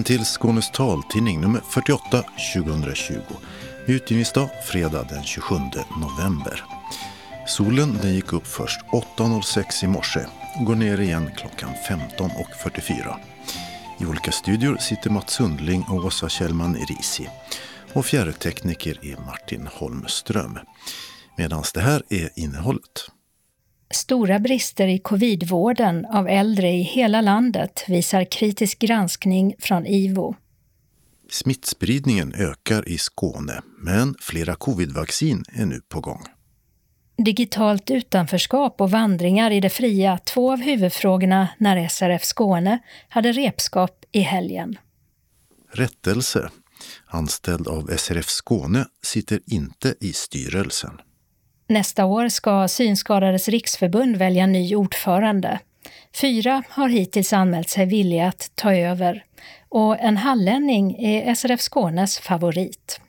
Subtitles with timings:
[0.00, 2.24] Välkommen till Skånes taltidning nummer 48
[2.54, 3.14] 2020.
[3.86, 5.54] Utgivningsdag fredag den 27
[6.00, 6.64] november.
[7.46, 8.80] Solen den gick upp först
[9.16, 10.20] 8.06 i morse
[10.58, 13.14] och går ner igen klockan 15.44.
[14.00, 17.28] I olika studior sitter Mats Sundling och Åsa Kjellman Risi.
[17.92, 20.58] Och fjärrtekniker är Martin Holmström.
[21.36, 23.10] Medan det här är innehållet.
[23.94, 30.34] Stora brister i covidvården av äldre i hela landet visar kritisk granskning från IVO.
[31.30, 36.22] Smittspridningen ökar i Skåne, men flera covidvaccin är nu på gång.
[37.16, 44.04] Digitalt utanförskap och vandringar i det fria, två av huvudfrågorna när SRF Skåne hade repskap
[44.12, 44.78] i helgen.
[45.72, 46.50] Rättelse.
[47.06, 51.00] Anställd av SRF Skåne sitter inte i styrelsen.
[51.70, 55.60] Nästa år ska Synskadades riksförbund välja ny ordförande.
[56.14, 59.24] Fyra har hittills anmält sig villiga att ta över
[59.68, 63.00] och en hallänning är SRF Skånes favorit.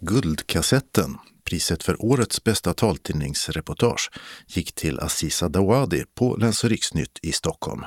[0.00, 4.10] Guldkassetten, priset för årets bästa taltidningsreportage,
[4.46, 7.84] gick till Aziza Dawadi på Läns och riksnytt i Stockholm.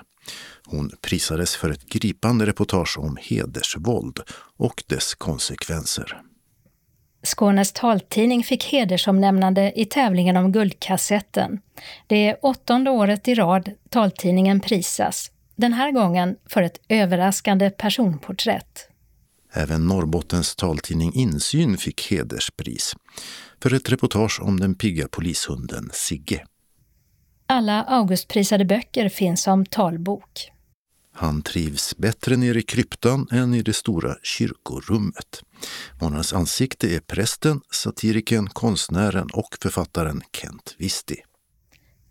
[0.65, 4.19] Hon prisades för ett gripande reportage om hedersvåld
[4.57, 6.21] och dess konsekvenser.
[7.23, 11.61] Skånes taltidning fick hedersomnämnande i tävlingen om Guldkassetten.
[12.07, 18.89] Det är åttonde året i rad taltidningen prisas, den här gången för ett överraskande personporträtt.
[19.53, 22.95] Även Norrbottens taltidning Insyn fick hederspris
[23.63, 26.45] för ett reportage om den pigga polishunden Sigge.
[27.47, 30.51] Alla Augustprisade böcker finns som talbok.
[31.19, 35.41] Han trivs bättre nere i kryptan än i det stora kyrkorummet.
[36.01, 41.15] Månadens ansikte är prästen, satiriken, konstnären och författaren Kent Visti.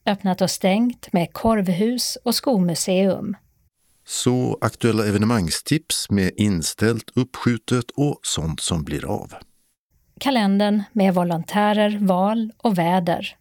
[0.07, 3.37] Öppnat och stängt med korvhus och skomuseum.
[4.07, 9.35] Så aktuella evenemangstips med inställt, uppskjutet och sånt som blir av.
[10.21, 13.37] Kalendern med volontärer, val och väder.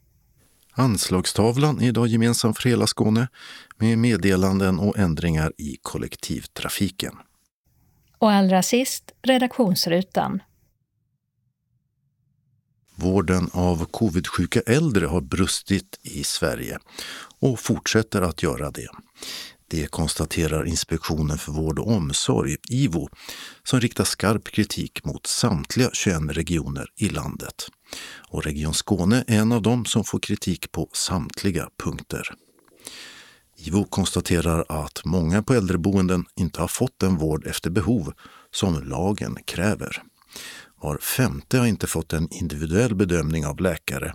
[0.77, 3.27] Anslagstavlan är idag gemensam för hela Skåne
[3.77, 7.15] med meddelanden och ändringar i kollektivtrafiken.
[8.17, 10.41] Och allra sist redaktionsrutan.
[12.95, 16.79] Vården av covidsjuka äldre har brustit i Sverige
[17.39, 18.89] och fortsätter att göra det.
[19.67, 23.09] Det konstaterar Inspektionen för vård och omsorg, IVO,
[23.63, 27.69] som riktar skarp kritik mot samtliga 21 regioner i landet.
[28.29, 32.29] Och Region Skåne är en av dem som får kritik på samtliga punkter.
[33.57, 38.13] IVO konstaterar att många på äldreboenden inte har fått den vård efter behov
[38.51, 40.03] som lagen kräver.
[40.81, 44.13] Var femte har inte fått en individuell bedömning av läkare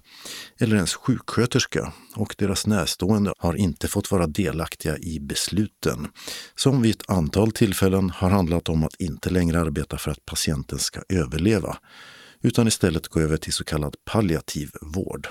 [0.58, 6.08] eller ens sjuksköterska och deras närstående har inte fått vara delaktiga i besluten
[6.54, 10.78] som vid ett antal tillfällen har handlat om att inte längre arbeta för att patienten
[10.78, 11.76] ska överleva
[12.42, 15.28] utan istället gå över till så kallad palliativ vård.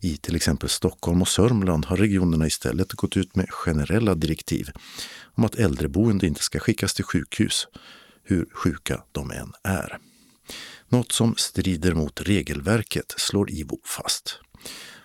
[0.00, 4.70] I till exempel Stockholm och Sörmland har regionerna istället gått ut med generella direktiv
[5.34, 7.66] om att äldreboende inte ska skickas till sjukhus,
[8.24, 9.98] hur sjuka de än är.
[10.88, 14.38] Något som strider mot regelverket, slår IVO fast.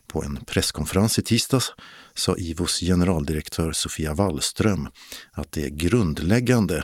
[0.08, 1.74] På en presskonferens i tisdags
[2.14, 4.90] sa IVOs generaldirektör Sofia Wallström
[5.32, 6.84] att det är grundläggande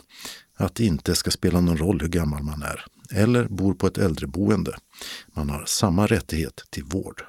[0.57, 3.97] att det inte ska spela någon roll hur gammal man är eller bor på ett
[3.97, 4.75] äldreboende.
[5.27, 7.23] Man har samma rättighet till vård.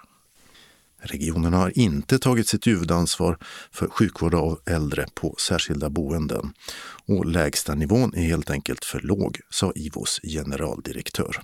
[1.06, 3.38] Regionerna har inte tagit sitt huvudansvar
[3.70, 6.52] för sjukvård av äldre på särskilda boenden
[7.06, 11.42] och lägsta nivån är helt enkelt för låg, sa IVOs generaldirektör.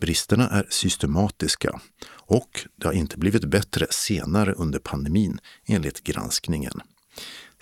[0.00, 6.80] Bristerna är systematiska och det har inte blivit bättre senare under pandemin enligt granskningen.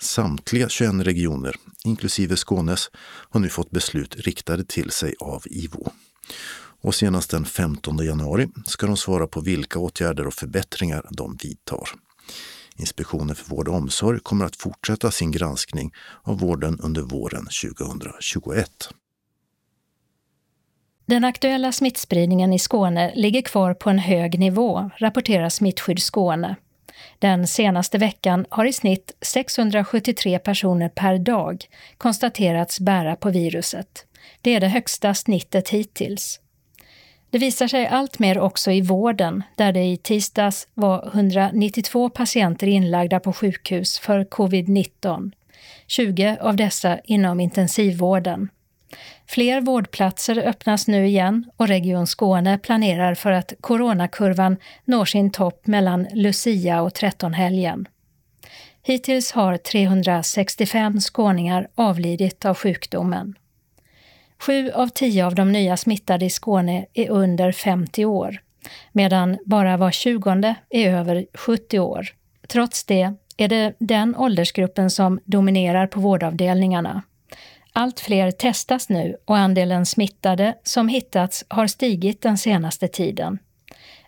[0.03, 1.55] Samtliga 21 regioner,
[1.85, 2.91] inklusive Skånes,
[3.29, 5.91] har nu fått beslut riktade till sig av IVO.
[6.81, 11.89] Och senast den 15 januari ska de svara på vilka åtgärder och förbättringar de vidtar.
[12.75, 15.91] Inspektionen för vård och omsorg kommer att fortsätta sin granskning
[16.23, 18.69] av vården under våren 2021.
[21.05, 26.55] Den aktuella smittspridningen i Skåne ligger kvar på en hög nivå, rapporterar Smittskydd Skåne.
[27.19, 31.65] Den senaste veckan har i snitt 673 personer per dag
[31.97, 34.05] konstaterats bära på viruset.
[34.41, 36.39] Det är det högsta snittet hittills.
[37.29, 42.67] Det visar sig allt mer också i vården, där det i tisdags var 192 patienter
[42.67, 45.31] inlagda på sjukhus för covid-19.
[45.87, 48.49] 20 av dessa inom intensivvården.
[49.27, 55.67] Fler vårdplatser öppnas nu igen och Region Skåne planerar för att coronakurvan når sin topp
[55.67, 57.87] mellan Lucia och trettonhelgen.
[58.85, 63.35] Hittills har 365 skåningar avlidit av sjukdomen.
[64.39, 68.41] Sju av tio av de nya smittade i Skåne är under 50 år,
[68.91, 72.07] medan bara var tjugonde är över 70 år.
[72.47, 77.01] Trots det är det den åldersgruppen som dominerar på vårdavdelningarna.
[77.73, 83.39] Allt fler testas nu och andelen smittade som hittats har stigit den senaste tiden.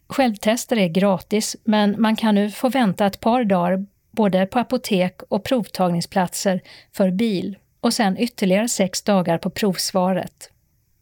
[0.07, 5.21] Självtester är gratis, men man kan nu få vänta ett par dagar både på apotek
[5.29, 6.61] och provtagningsplatser
[6.93, 10.51] för bil och sen ytterligare sex dagar på provsvaret.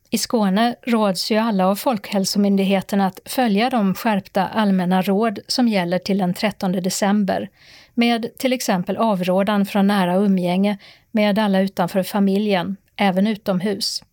[0.09, 5.99] I Skåne råds ju alla av Folkhälsomyndigheten att följa de skärpta allmänna råd som gäller
[5.99, 7.49] till den 13 december,
[7.93, 10.77] med till exempel avrådan från nära umgänge
[11.11, 14.03] med alla utanför familjen, även utomhus.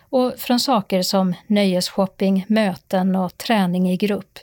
[0.00, 4.38] Och från saker som nöjesshopping, möten och träning i grupp.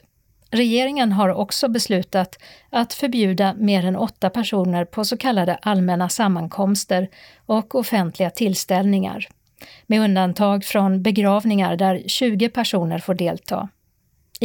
[0.54, 7.10] Regeringen har också beslutat att förbjuda mer än åtta personer på så kallade allmänna sammankomster
[7.46, 9.28] och offentliga tillställningar,
[9.88, 13.70] med undantag från begravningar där 20 personer får delta.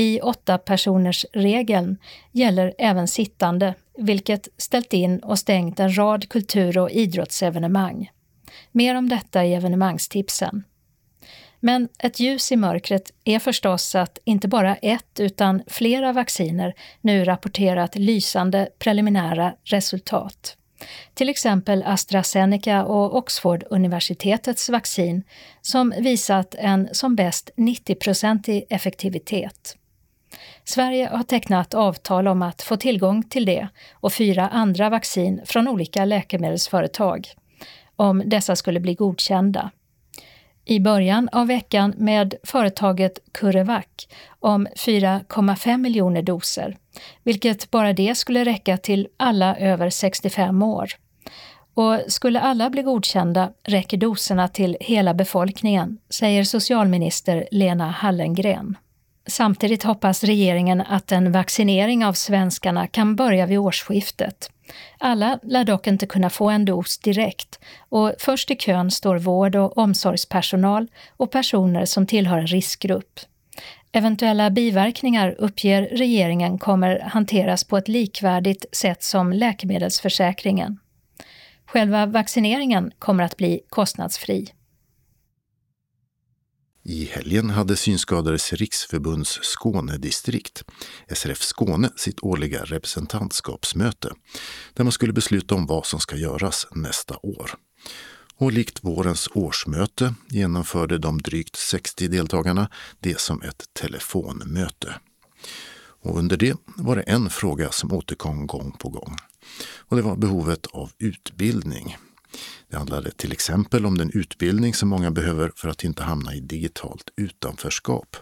[0.01, 1.99] I åtta personers regeln
[2.33, 8.11] gäller även sittande, vilket ställt in och stängt en rad kultur och idrottsevenemang.
[8.73, 10.65] Mer om detta i evenemangstipsen.
[11.61, 17.25] Men ett ljus i mörkret är förstås att inte bara ett utan flera vacciner nu
[17.25, 20.57] rapporterat lysande preliminära resultat.
[21.15, 25.23] Till exempel AstraZeneca och Oxford-universitetets vaccin
[25.63, 29.77] som visat en som bäst 90-procentig effektivitet.
[30.69, 35.69] Sverige har tecknat avtal om att få tillgång till det och fyra andra vaccin från
[35.69, 37.29] olika läkemedelsföretag,
[37.97, 39.71] om dessa skulle bli godkända
[40.65, 43.85] i början av veckan med företaget CureVac
[44.41, 46.77] om 4,5 miljoner doser,
[47.23, 50.91] vilket bara det skulle räcka till alla över 65 år.
[51.75, 58.77] Och skulle alla bli godkända räcker doserna till hela befolkningen, säger socialminister Lena Hallengren.
[59.29, 64.51] Samtidigt hoppas regeringen att en vaccinering av svenskarna kan börja vid årsskiftet.
[64.99, 67.59] Alla lär dock inte kunna få en dos direkt
[67.89, 70.87] och först i kön står vård och omsorgspersonal
[71.17, 73.21] och personer som tillhör en riskgrupp.
[73.93, 80.79] Eventuella biverkningar uppger regeringen kommer hanteras på ett likvärdigt sätt som läkemedelsförsäkringen.
[81.67, 84.53] Själva vaccineringen kommer att bli kostnadsfri.
[86.91, 90.65] I helgen hade Synskadades riksförbunds Skånedistrikt,
[91.15, 94.13] SRF Skåne, sitt årliga representantskapsmöte
[94.75, 97.51] där man skulle besluta om vad som ska göras nästa år.
[98.37, 102.71] Och likt vårens årsmöte genomförde de drygt 60 deltagarna
[103.01, 104.95] det som ett telefonmöte.
[106.03, 109.17] Och under det var det en fråga som återkom gång på gång.
[109.77, 111.97] Och det var behovet av utbildning
[112.71, 116.41] det handlade till exempel om den utbildning som många behöver för att inte hamna i
[116.41, 118.17] digitalt utanförskap.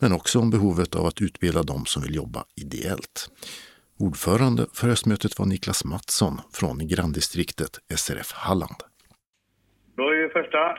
[0.00, 3.30] Men också om behovet av att utbilda de som vill jobba ideellt.
[3.98, 7.72] Ordförande för höstmötet var Niklas Mattsson från granndistriktet
[8.02, 8.80] SRF Halland.
[9.96, 10.76] Då är första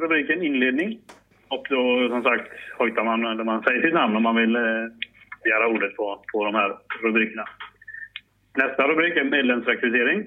[0.00, 1.00] rubriken inledning.
[1.48, 2.48] Och då som sagt
[2.78, 4.62] hojtar man när man säger sitt namn om man vill eh,
[5.42, 6.70] begära ordet på, på de här
[7.02, 7.44] rubrikerna.
[8.56, 10.26] Nästa rubrik är medlemsrekrytering.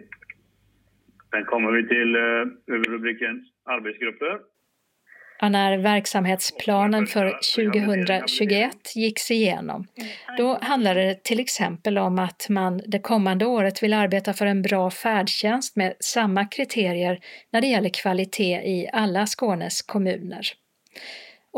[1.32, 4.40] Sen kommer vi till eh, rubriken arbetsgrupper.
[5.42, 9.88] Ja, när verksamhetsplanen för 2021 gicks igenom,
[10.38, 14.62] då handlade det till exempel om att man det kommande året vill arbeta för en
[14.62, 17.20] bra färdtjänst med samma kriterier
[17.52, 20.42] när det gäller kvalitet i alla Skånes kommuner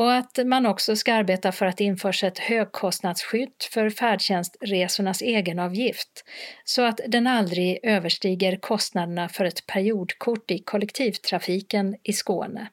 [0.02, 6.24] och att man också ska arbeta för att det införs ett högkostnadsskydd för färdtjänstresornas egenavgift
[6.64, 12.68] så att den aldrig överstiger kostnaderna för ett periodkort i kollektivtrafiken i Skåne.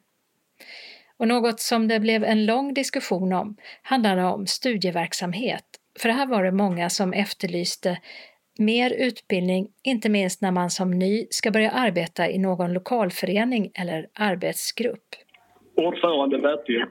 [1.17, 5.65] Och något som det blev en lång diskussion om handlade om studieverksamhet,
[6.01, 7.99] för här var det många som efterlyste
[8.59, 14.07] mer utbildning, inte minst när man som ny ska börja arbeta i någon lokalförening eller
[14.15, 15.05] arbetsgrupp.
[15.77, 16.85] Ordförande Bertil.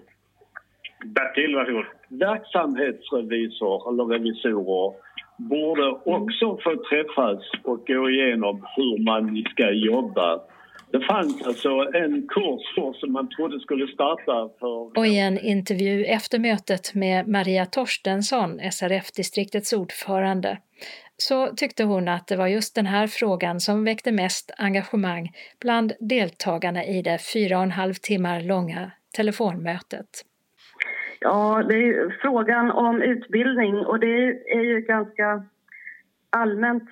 [1.06, 1.86] Bertil, varsågod.
[2.08, 4.94] Verksamhetsrevisor eller revisorer
[5.38, 10.42] borde också få träffas och gå igenom hur man ska jobba.
[10.92, 14.98] Det fanns alltså en kurs som man trodde skulle starta för...
[14.98, 20.58] Och i en intervju efter mötet med Maria Torstensson, SRF-distriktets ordförande,
[21.18, 25.94] så tyckte hon att det var just den här frågan som väckte mest engagemang bland
[26.00, 30.08] deltagarna i det fyra och en halv timmar långa telefonmötet.
[31.20, 35.44] Ja, det är frågan om utbildning och det är ju ganska
[36.30, 36.84] allmänt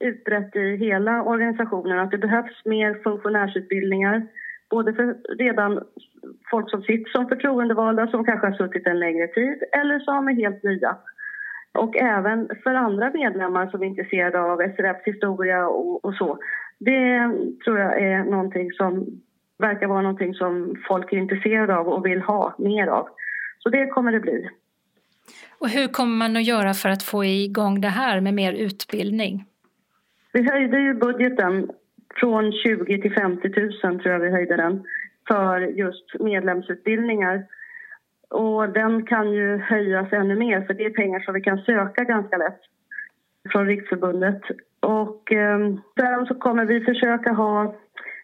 [0.00, 4.26] utbrett i hela organisationen att det behövs mer funktionärsutbildningar.
[4.70, 5.82] Både för redan
[6.50, 10.34] folk som sitter som förtroendevalda som kanske har suttit en längre tid eller som är
[10.34, 10.96] helt nya.
[11.72, 16.38] Och även för andra medlemmar som är intresserade av SRFs historia och, och så.
[16.78, 17.32] Det
[17.64, 19.06] tror jag är någonting som
[19.58, 23.08] verkar vara någonting som folk är intresserade av och vill ha mer av.
[23.58, 24.48] Så det kommer det bli.
[25.58, 29.44] Och hur kommer man att göra för att få igång det här med mer utbildning?
[30.32, 31.70] Vi höjde ju budgeten
[32.14, 34.84] från 20 till 50 000 tror jag vi höjde den
[35.28, 37.46] för just medlemsutbildningar.
[38.30, 42.04] Och den kan ju höjas ännu mer för det är pengar som vi kan söka
[42.04, 42.60] ganska lätt
[43.52, 44.40] från Riksförbundet.
[44.80, 45.58] Och eh,
[46.00, 47.74] sen så kommer vi försöka ha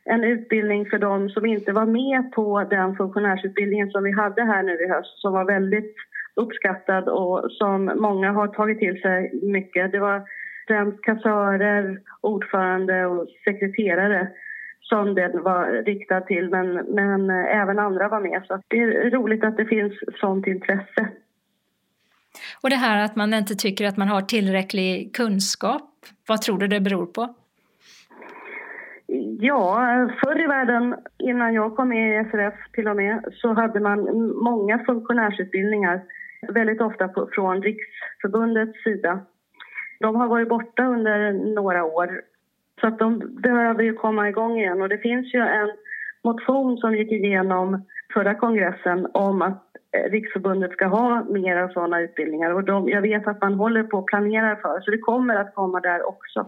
[0.05, 4.63] en utbildning för dem som inte var med på den funktionärsutbildningen som vi hade här
[4.63, 5.95] nu i höst som var väldigt
[6.35, 9.93] uppskattad och som många har tagit till sig mycket.
[9.93, 10.23] Det var
[10.67, 14.29] främst kassörer, ordförande och sekreterare
[14.81, 18.43] som den var riktad till, men, men även andra var med.
[18.47, 21.09] Så det är roligt att det finns sånt intresse.
[22.61, 25.91] Och det här att man inte tycker att man har tillräcklig kunskap,
[26.29, 27.35] vad tror du det beror på?
[29.41, 33.81] Ja, förr i världen, innan jag kom med i SRF till och med, så hade
[33.81, 33.99] man
[34.45, 36.03] många funktionärsutbildningar,
[36.49, 39.21] väldigt ofta på, från Riksförbundets sida.
[40.01, 42.21] De har varit borta under några år,
[42.81, 44.83] så att de behöver ju komma igång igen.
[44.83, 45.71] Och det finns ju en
[46.25, 49.63] motion som gick igenom förra kongressen om att
[49.97, 52.51] eh, Riksförbundet ska ha mer sådana utbildningar.
[52.51, 55.55] Och de, jag vet att man håller på och planerar för, så det kommer att
[55.55, 56.47] komma där också.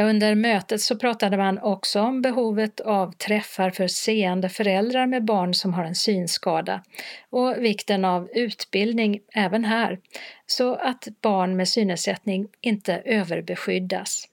[0.00, 5.54] Under mötet så pratade man också om behovet av träffar för seende föräldrar med barn
[5.54, 6.82] som har en synskada
[7.30, 9.98] och vikten av utbildning även här,
[10.46, 14.28] så att barn med synnedsättning inte överbeskyddas.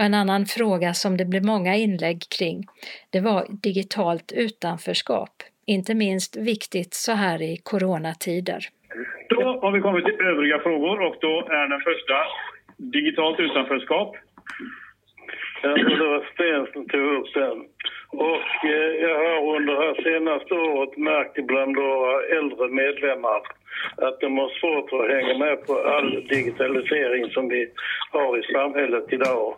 [0.00, 2.66] En annan fråga som det blev många inlägg kring,
[3.10, 5.42] det var digitalt utanförskap.
[5.66, 8.68] Inte minst viktigt så här i coronatider.
[9.28, 12.14] Då har vi kommit till övriga frågor och då är den första
[12.76, 14.16] digitalt utanförskap.
[15.62, 17.58] Ja, det var Sten som tog upp den.
[18.08, 23.40] Och eh, jag har under det här senaste året märkt bland våra äldre medlemmar
[23.96, 27.68] att de har svårt att hänga med på all digitalisering som vi
[28.10, 29.54] har i samhället idag.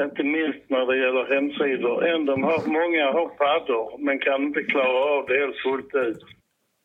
[0.00, 2.06] Inte minst när det gäller hemsidor.
[2.06, 6.37] Ändå har, många har paddor men kan inte klara av det helt fullt ut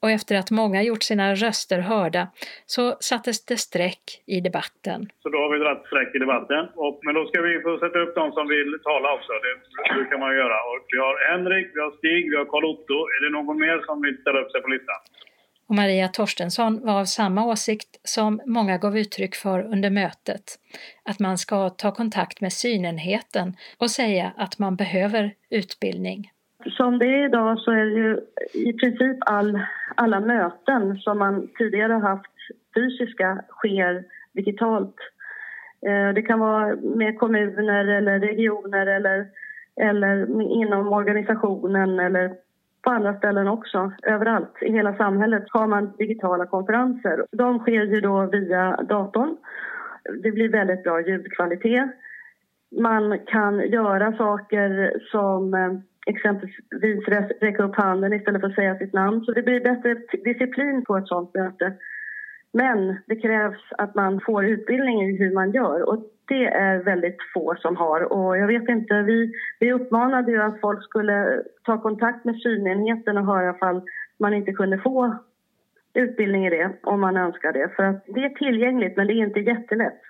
[0.03, 2.27] och efter att många gjort sina röster hörda
[2.65, 4.99] så sattes det streck i debatten.
[5.23, 6.63] Så då har vi dragit streck i debatten.
[6.75, 9.31] Och, men då ska vi få sätta upp de som vill tala också.
[9.43, 9.53] Det
[9.95, 10.57] brukar man göra.
[10.69, 12.97] Och vi har Henrik, vi har Stig, vi har Karl-Otto.
[13.13, 14.99] Är det någon mer som vill ställa upp sig på listan?
[15.67, 20.45] Och Maria Torstensson var av samma åsikt som många gav uttryck för under mötet,
[21.03, 26.32] att man ska ta kontakt med synenheten och säga att man behöver utbildning.
[26.71, 28.19] Som det är idag så är det ju
[28.53, 29.59] i princip all,
[29.95, 32.31] alla möten som man tidigare haft
[32.75, 34.03] fysiska sker
[34.33, 34.95] digitalt.
[35.85, 39.27] Eh, det kan vara med kommuner eller regioner eller,
[39.75, 42.33] eller inom organisationen eller
[42.81, 43.91] på andra ställen också.
[44.03, 47.25] Överallt i hela samhället har man digitala konferenser.
[47.31, 49.37] De sker ju då via datorn.
[50.23, 51.89] Det blir väldigt bra ljudkvalitet.
[52.81, 55.73] Man kan göra saker som eh,
[56.05, 57.07] exempelvis
[57.41, 59.21] räcka upp handen istället för att säga sitt namn.
[59.21, 61.73] Så det blir bättre disciplin på ett sånt möte.
[62.51, 67.17] Men det krävs att man får utbildning i hur man gör och det är väldigt
[67.33, 68.13] få som har.
[68.13, 73.17] Och jag vet inte, vi, vi uppmanade ju att folk skulle ta kontakt med synenheten
[73.17, 73.81] och höra ifall
[74.19, 75.17] man inte kunde få
[75.93, 77.69] utbildning i det om man önskar det.
[77.75, 80.01] För att det är tillgängligt men det är inte jättelätt.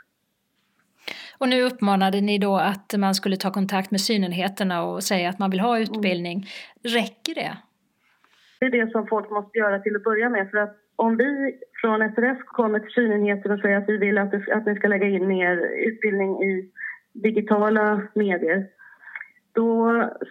[1.43, 5.39] Och nu uppmanade ni då att man skulle ta kontakt med synenheterna och säga att
[5.39, 6.37] man vill ha utbildning.
[6.37, 6.47] Mm.
[6.97, 7.57] Räcker det?
[8.59, 10.49] Det är det som folk måste göra till att börja med.
[10.51, 14.31] För att om vi från SRF kommer till synenheten och säger att vi vill att,
[14.31, 15.55] det, att ni ska lägga in mer
[15.87, 16.71] utbildning i
[17.13, 18.67] digitala medier
[19.51, 19.69] då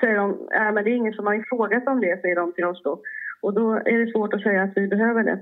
[0.01, 2.83] säger de äh, det är ingen som har frågat om det, säger de till oss
[2.83, 3.01] då.
[3.41, 5.39] Och då är det svårt att säga att vi behöver det.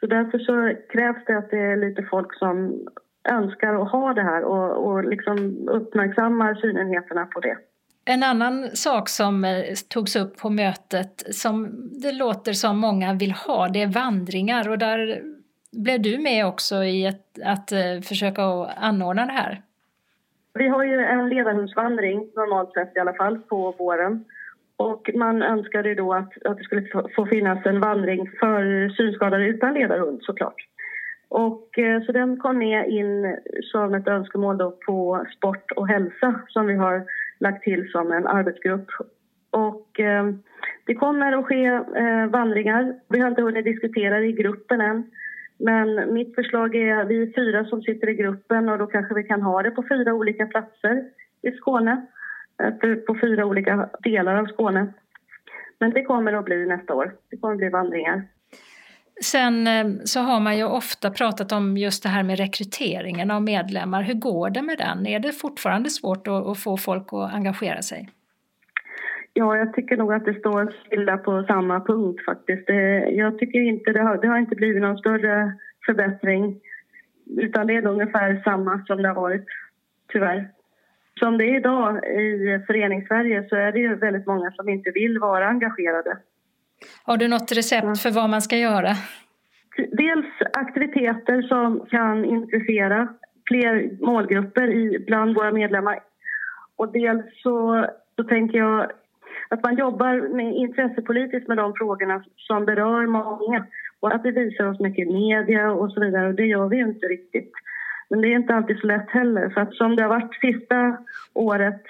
[0.00, 2.86] Så därför så krävs det att det är lite folk som
[3.28, 7.56] önskar att ha det här och, och liksom uppmärksammar synenheterna på det.
[8.04, 11.68] En annan sak som eh, togs upp på mötet som
[12.02, 15.22] det låter som många vill ha, det är vandringar och där
[15.72, 18.42] blev du med också i ett, att uh, försöka
[18.76, 19.62] anordna det här?
[20.54, 24.24] Vi har ju en ledarhundsvandring normalt sett i alla fall på våren
[24.76, 26.86] och man önskade då att, att det skulle
[27.16, 30.68] få finnas en vandring för synskadade utan ledarhund såklart.
[31.34, 36.40] Och, eh, så den kom med in som ett önskemål då på sport och hälsa
[36.48, 37.04] som vi har
[37.38, 38.86] lagt till som en arbetsgrupp.
[39.50, 40.24] Och, eh,
[40.86, 42.94] det kommer att ske eh, vandringar.
[43.08, 45.10] Vi har inte hunnit diskutera det i gruppen än.
[45.58, 49.14] Men mitt förslag är att vi är fyra som sitter i gruppen och då kanske
[49.14, 51.04] vi kan ha det på fyra olika platser
[51.42, 52.06] i Skåne.
[52.62, 54.92] Eh, på fyra olika delar av Skåne.
[55.78, 57.14] Men det kommer att bli nästa år.
[57.30, 58.22] Det kommer att bli vandringar.
[59.20, 63.42] Sen eh, så har man ju ofta pratat om just det här med rekryteringen av
[63.42, 64.02] medlemmar.
[64.02, 65.06] Hur går det med den?
[65.06, 68.08] Är det fortfarande svårt att få folk att engagera sig?
[69.34, 72.70] Ja, jag tycker nog att det står stilla på samma punkt faktiskt.
[72.70, 72.76] Eh,
[73.22, 75.52] jag tycker inte det har, det har inte blivit någon större
[75.86, 76.60] förbättring
[77.26, 79.44] utan det är ungefär samma som det har varit,
[80.12, 80.48] tyvärr.
[81.18, 85.18] Som det är idag i föreningssverige så är det ju väldigt många som inte vill
[85.18, 86.18] vara engagerade.
[87.04, 88.92] Har du något recept för vad man ska göra?
[89.92, 93.08] Dels aktiviteter som kan intressera
[93.48, 96.00] fler målgrupper bland våra medlemmar.
[96.76, 97.86] Och dels så,
[98.16, 98.90] så tänker jag
[99.48, 103.66] att man jobbar med intressepolitiskt med de frågorna som berör många
[104.00, 106.28] och att vi visar oss mycket i media och så vidare.
[106.28, 107.52] Och det gör vi inte riktigt.
[108.12, 109.50] Men det är inte alltid så lätt heller.
[109.50, 110.98] För att som det har varit sista
[111.34, 111.82] året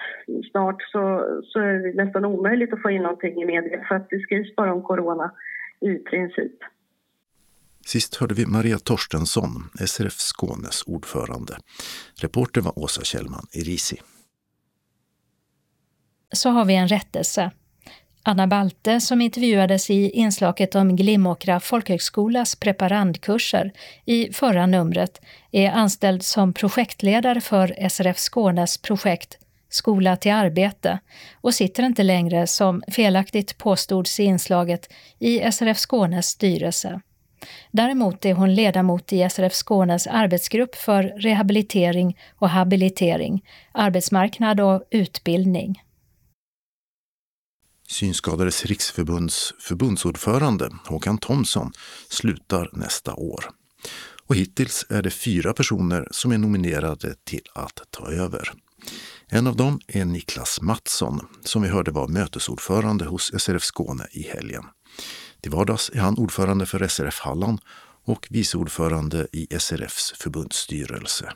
[0.51, 1.01] snart så,
[1.43, 4.55] så är det nästan omöjligt att få in någonting i media för att det skrivs
[4.55, 5.31] bara om corona
[5.81, 6.51] i princip.
[7.85, 9.51] Sist hörde vi Maria Torstensson,
[9.87, 11.53] SRF Skånes ordförande.
[12.21, 13.97] Reporter var Åsa Kjellman i Risi.
[16.35, 17.51] Så har vi en rättelse.
[18.25, 23.71] Anna Balte, som intervjuades i inslaget om Glimåkra folkhögskolas preparandkurser
[24.05, 29.37] i förra numret, är anställd som projektledare för SRF Skånes projekt
[29.69, 30.99] Skola till arbete
[31.41, 37.01] och sitter inte längre, som felaktigt påstods i inslaget, i SRF Skånes styrelse.
[37.71, 45.81] Däremot är hon ledamot i SRF Skånes arbetsgrupp för rehabilitering och habilitering, arbetsmarknad och utbildning.
[47.93, 51.71] Synskadades riksförbunds förbundsordförande Håkan Thomsson
[52.09, 53.45] slutar nästa år.
[54.27, 58.51] Och hittills är det fyra personer som är nominerade till att ta över.
[59.27, 64.23] En av dem är Niklas Mattsson, som vi hörde var mötesordförande hos SRF Skåne i
[64.23, 64.63] helgen.
[65.41, 67.59] Till vardags är han ordförande för SRF Halland
[68.05, 71.33] och vice ordförande i SRFs förbundsstyrelse.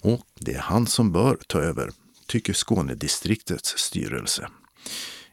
[0.00, 1.90] Och det är han som bör ta över,
[2.26, 4.48] tycker Skånedistriktets styrelse.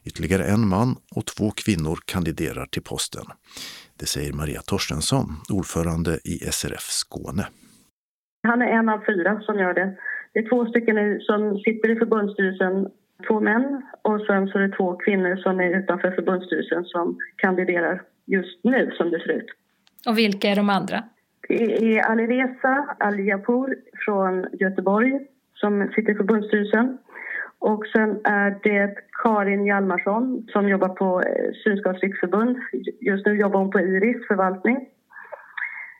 [0.04, 3.26] Ytterligare en man och två kvinnor kandiderar till posten.
[4.00, 7.44] Det säger Maria Torstensson, ordförande i SRF Skåne.
[8.42, 9.96] Han är en av fyra som gör det.
[10.32, 12.88] Det är två stycken som sitter i förbundsstyrelsen,
[13.28, 18.02] två män och sen så är det två kvinnor som är utanför förbundsstyrelsen som kandiderar
[18.26, 19.46] just nu som det ser ut.
[20.06, 21.04] Och vilka är de andra?
[21.48, 25.20] Det är Alireza Aljapour från Göteborg
[25.54, 26.98] som sitter i förbundsstyrelsen.
[27.60, 32.56] Och sen är det Karin Hjalmarsson som jobbar på eh, Synskadades riksförbund.
[33.00, 34.88] Just nu jobbar hon på Iris förvaltning.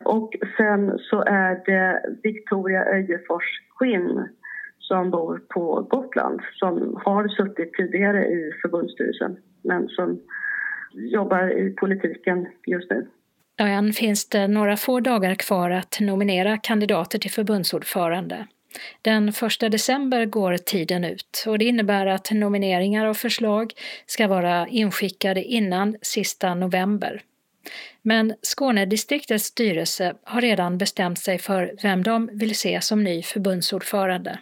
[0.05, 4.29] Och sen så är det Victoria Öjefors Skinn
[4.79, 10.20] som bor på Gotland som har suttit tidigare i förbundsstyrelsen men som
[10.94, 13.07] jobbar i politiken just nu.
[13.59, 18.46] Än finns det några få dagar kvar att nominera kandidater till förbundsordförande.
[19.03, 23.73] Den 1 december går tiden ut och det innebär att nomineringar och förslag
[24.07, 27.23] ska vara inskickade innan sista november.
[28.03, 34.39] Men Skånedistriktets styrelse har redan bestämt sig för vem de vill se som ny förbundsordförande.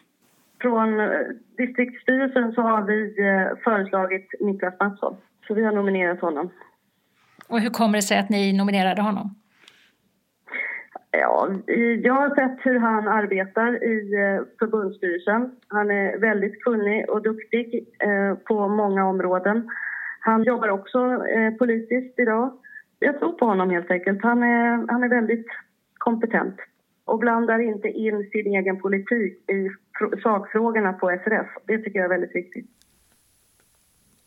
[0.61, 1.09] Från eh,
[1.57, 6.51] distriktsstyrelsen så har vi eh, föreslagit Niklas Mattsson, så vi har nominerat honom.
[7.49, 9.35] Och hur kommer det sig att ni nominerade honom?
[11.11, 11.49] Ja,
[12.03, 15.51] jag har sett hur han arbetar i eh, förbundsstyrelsen.
[15.69, 19.71] Han är väldigt kunnig och duktig eh, på många områden.
[20.21, 22.53] Han jobbar också eh, politiskt idag.
[22.99, 24.23] Jag tror på honom helt enkelt.
[24.23, 25.47] Han är, han är väldigt
[25.99, 26.57] kompetent
[27.05, 29.69] och blandar inte in sin egen politik i
[30.23, 31.47] sakfrågorna på SRF.
[31.67, 32.67] Det tycker jag är väldigt viktigt.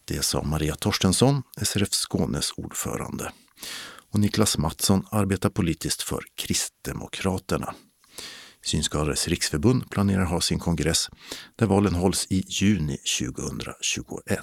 [0.08, 3.24] Det sa Maria Torstensson, SRF Skånes ordförande
[4.12, 7.74] och Niklas Mattsson arbetar politiskt för Kristdemokraterna.
[8.64, 11.10] Synskadades riksförbund planerar ha sin kongress
[11.56, 14.40] där valen hålls i juni 2021.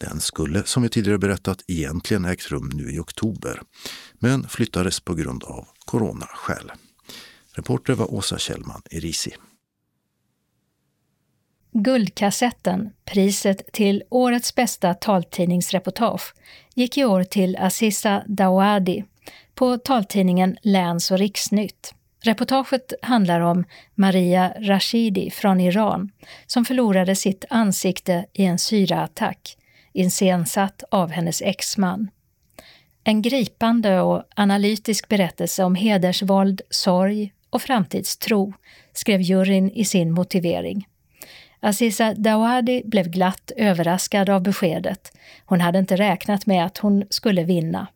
[0.00, 3.62] Den skulle, som vi tidigare berättat, egentligen ägt rum nu i oktober,
[4.18, 6.72] men flyttades på grund av coronaskäl.
[7.52, 9.34] Reporter var Åsa Kjellman i Risi.
[11.72, 16.34] Guldkassetten, priset till årets bästa taltidningsreportage,
[16.74, 19.04] gick i år till Aziza Dawadi,
[19.54, 21.94] på taltidningen Läns och riksnytt.
[22.22, 26.10] Reportaget handlar om Maria Rashidi från Iran
[26.46, 29.56] som förlorade sitt ansikte i en syraattack,
[29.92, 32.10] iscensatt av hennes exman.
[33.04, 38.52] En gripande och analytisk berättelse om hedersvåld, sorg och framtidstro,
[38.92, 40.86] skrev juryn i sin motivering.
[41.62, 45.12] Aziza Dawadi blev glatt överraskad av beskedet.
[45.46, 47.86] Hon hade inte räknat med att hon skulle vinna.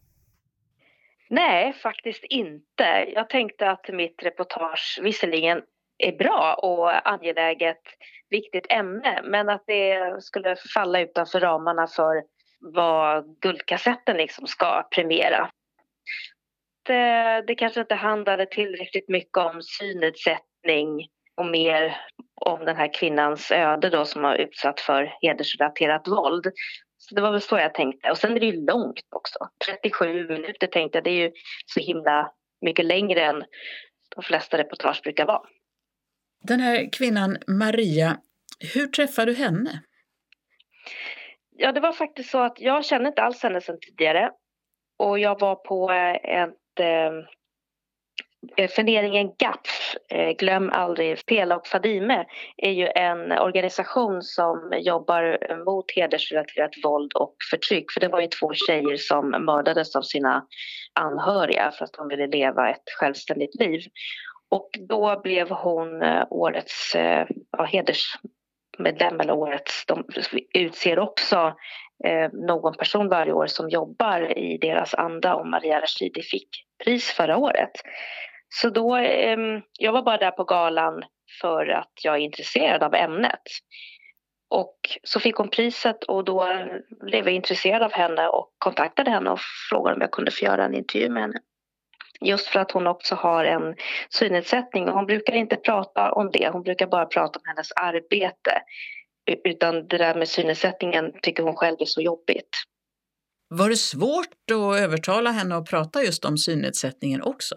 [1.30, 3.06] Nej, faktiskt inte.
[3.14, 5.62] Jag tänkte att mitt reportage visserligen
[5.98, 7.80] är bra och angeläget,
[8.30, 12.22] viktigt ämne men att det skulle falla utanför ramarna för
[12.60, 15.50] vad Guldkassetten liksom ska premiera.
[16.82, 21.96] Det, det kanske inte handlade tillräckligt mycket om synnedsättning och mer
[22.34, 26.46] om den här kvinnans öde då som har utsatt för hedersrelaterat våld.
[26.96, 28.10] Så det var väl så jag tänkte.
[28.10, 29.38] Och sen är det ju långt också.
[29.82, 31.32] 37 minuter tänkte jag, det är ju
[31.66, 33.44] så himla mycket längre än
[34.16, 35.42] de flesta reportage brukar vara.
[36.42, 38.18] Den här kvinnan Maria,
[38.74, 39.82] hur träffade du henne?
[41.56, 44.30] Ja, det var faktiskt så att jag kände inte alls henne sedan tidigare.
[44.98, 45.90] Och jag var på
[46.24, 46.80] ett
[48.56, 52.24] Eh, funderingen GAPF, eh, Glöm aldrig Pela och Fadime,
[52.56, 57.92] är ju en organisation som jobbar mot hedersrelaterat våld och förtryck.
[57.92, 60.46] För det var ju två tjejer som mördades av sina
[61.00, 63.80] anhöriga för att de ville leva ett självständigt liv.
[64.50, 66.92] Och då blev hon eh, årets
[67.58, 70.04] ja, hedersmedlem eller årets, de
[70.54, 71.54] utser också
[72.32, 76.48] någon person varje år som jobbar i deras anda och Maria Rashidi fick
[76.84, 77.70] pris förra året.
[78.60, 81.02] Så då, ehm, jag var bara där på galan
[81.40, 83.42] för att jag är intresserad av ämnet.
[84.50, 86.48] Och så fick hon priset och då
[87.00, 89.40] blev jag intresserad av henne och kontaktade henne och
[89.70, 91.38] frågade om jag kunde få göra en intervju med henne.
[92.20, 93.74] Just för att hon också har en
[94.10, 98.62] synnedsättning och hon brukar inte prata om det, hon brukar bara prata om hennes arbete.
[99.44, 102.50] Utan det där med synnedsättningen tycker hon själv är så jobbigt.
[103.48, 107.54] Var det svårt att övertala henne att prata just om synnedsättningen också?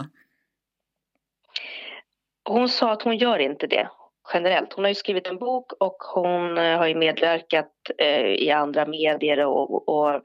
[2.47, 3.89] Hon sa att hon gör inte det
[4.33, 4.73] generellt.
[4.73, 8.85] Hon har ju skrivit en bok och hon eh, har ju medverkat eh, i andra
[8.85, 10.21] medier och, och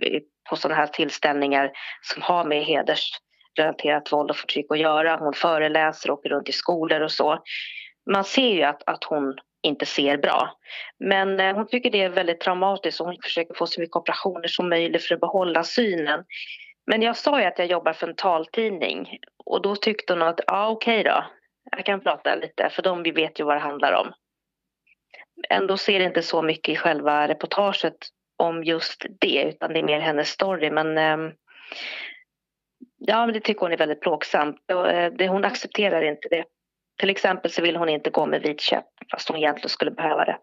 [0.50, 5.16] på sådana här tillställningar som har med hedersrelaterat våld och förtryck att göra.
[5.16, 7.38] Hon föreläser och åker runt i skolor och så.
[8.10, 10.50] Man ser ju att, att hon inte ser bra.
[10.98, 14.48] Men eh, hon tycker det är väldigt traumatiskt och hon försöker få så mycket operationer
[14.48, 16.24] som möjligt för att behålla synen.
[16.86, 20.40] Men jag sa ju att jag jobbar för en taltidning och då tyckte hon att
[20.46, 21.24] ja okej okay då,
[21.76, 24.12] jag kan prata lite, för de vet ju vad det handlar om.
[25.48, 27.96] Ändå ser det inte så mycket i själva reportaget
[28.36, 30.70] om just det, utan det är mer hennes story.
[30.70, 31.32] Men ehm,
[32.98, 34.56] ja, det tycker hon är väldigt plågsamt.
[34.70, 36.44] Eh, hon accepterar inte det.
[36.98, 40.24] Till exempel så vill hon inte gå med vit käpp, fast hon egentligen skulle behöva
[40.24, 40.38] det.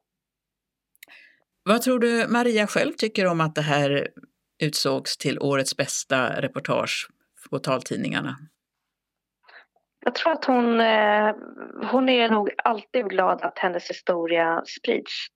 [1.64, 4.08] Vad tror du Maria själv tycker om att det här
[4.64, 7.08] utsågs till årets bästa reportage
[7.50, 8.38] på taltidningarna?
[10.06, 11.36] Jag tror att hon, eh,
[11.92, 15.28] hon är nog alltid glad att hennes historia sprids.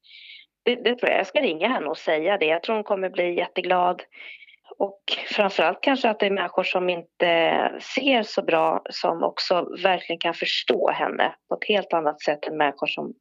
[0.66, 1.20] Det, det, tror jag.
[1.20, 2.46] Jag ska ringa henne och säga det.
[2.46, 4.04] Jag tror hon kommer bli jätteglad.
[4.78, 10.20] Och framförallt kanske att det är människor som inte ser så bra som också verkligen
[10.20, 13.14] kan förstå henne på ett helt annat sätt än människor som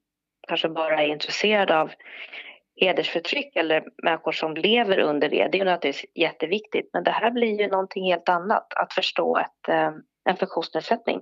[0.48, 1.90] kanske bara är intresserade av
[2.80, 5.48] hedersförtryck eller människor som lever under det.
[5.52, 9.68] Det är naturligtvis jätteviktigt men det här blir ju någonting helt annat, att förstå ett,
[9.68, 9.90] eh,
[10.24, 11.20] en funktionsnedsättning.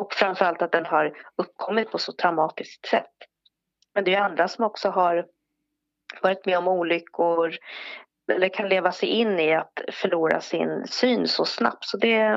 [0.00, 3.14] Och framförallt att den har uppkommit på så traumatiskt sätt.
[3.94, 5.26] Men det är andra som också har
[6.22, 7.56] varit med om olyckor
[8.32, 11.84] eller kan leva sig in i att förlora sin syn så snabbt.
[11.84, 12.36] Så det,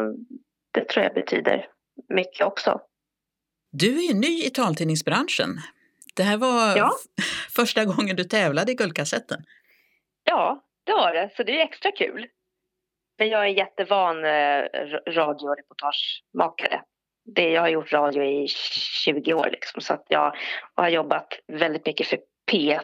[0.72, 1.68] det tror jag betyder
[2.10, 2.82] mycket också.
[3.72, 5.50] Du är ju ny i taltidningsbranschen.
[6.16, 6.92] Det här var ja.
[7.56, 9.44] första gången du tävlade i Guldkassetten.
[10.24, 11.30] Ja, det var det.
[11.38, 12.28] Så det är extra kul.
[13.18, 14.64] Men jag är jättevan eh,
[15.08, 16.82] radioreportagemakare
[17.26, 20.36] det, jag har gjort radio i 20 år liksom, så att jag
[20.76, 22.20] har jobbat väldigt mycket för
[22.52, 22.80] P1,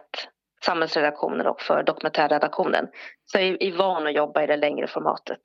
[0.65, 2.87] samhällsredaktionen och för dokumentärredaktionen.
[3.25, 5.41] Så jag är van att jobba i det längre formatet.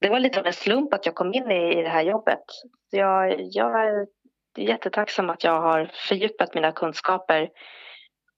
[0.00, 2.44] Det var lite av en slump att jag kom in i, det här jobbet.
[2.90, 4.06] Jag, jag är
[4.56, 7.48] jättetacksam att jag har fördjupat mina kunskaper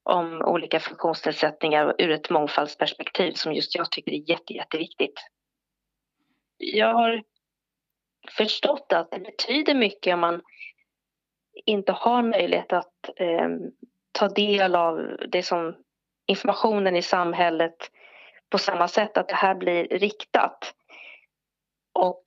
[0.08, 5.20] om olika funktionsnedsättningar ur ett mångfaldsperspektiv som just jag tycker är jätte, jätteviktigt.
[6.56, 7.22] Jag har
[8.30, 10.42] förstått att det betyder mycket om man
[11.52, 13.48] inte har möjlighet att eh,
[14.12, 15.76] ta del av det som
[16.26, 17.76] informationen i samhället
[18.50, 20.74] på samma sätt, att det här blir riktat.
[21.92, 22.22] och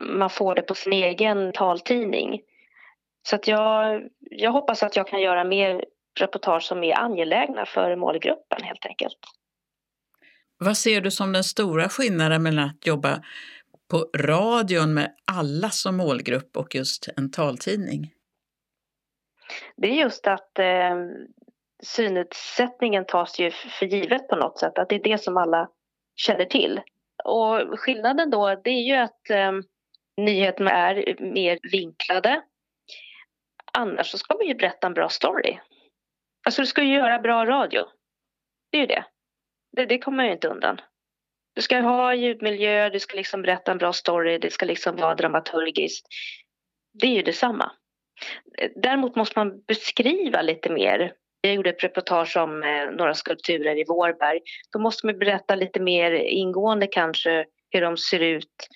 [0.00, 2.40] man får det på sin egen taltidning.
[3.22, 5.84] Så att jag, jag hoppas att jag kan göra mer
[6.20, 9.18] reportage som är angelägna för målgruppen helt enkelt.
[10.58, 13.22] Vad ser du som den stora skillnaden mellan att jobba
[13.90, 18.10] på radion med alla som målgrupp och just en taltidning?
[19.76, 20.96] Det är just att eh,
[21.82, 25.68] synutsättningen tas ju för givet på något sätt, att det är det som alla
[26.16, 26.80] känner till.
[27.24, 29.52] Och skillnaden då, det är ju att eh,
[30.16, 32.42] nyheterna är mer vinklade.
[33.72, 35.58] Annars så ska man ju berätta en bra story.
[36.46, 37.84] Alltså du ska ju göra bra radio.
[38.70, 39.04] Det är ju det.
[39.76, 40.80] Det, det kommer man ju inte undan.
[41.54, 45.14] Du ska ha ljudmiljö, du ska liksom berätta en bra story, det ska liksom vara
[45.14, 46.06] dramaturgiskt.
[46.92, 47.72] Det är ju detsamma.
[48.76, 51.12] Däremot måste man beskriva lite mer.
[51.40, 54.40] Jag gjorde ett reportage om eh, några skulpturer i Vårberg.
[54.72, 58.68] Då måste man berätta lite mer ingående kanske hur de ser ut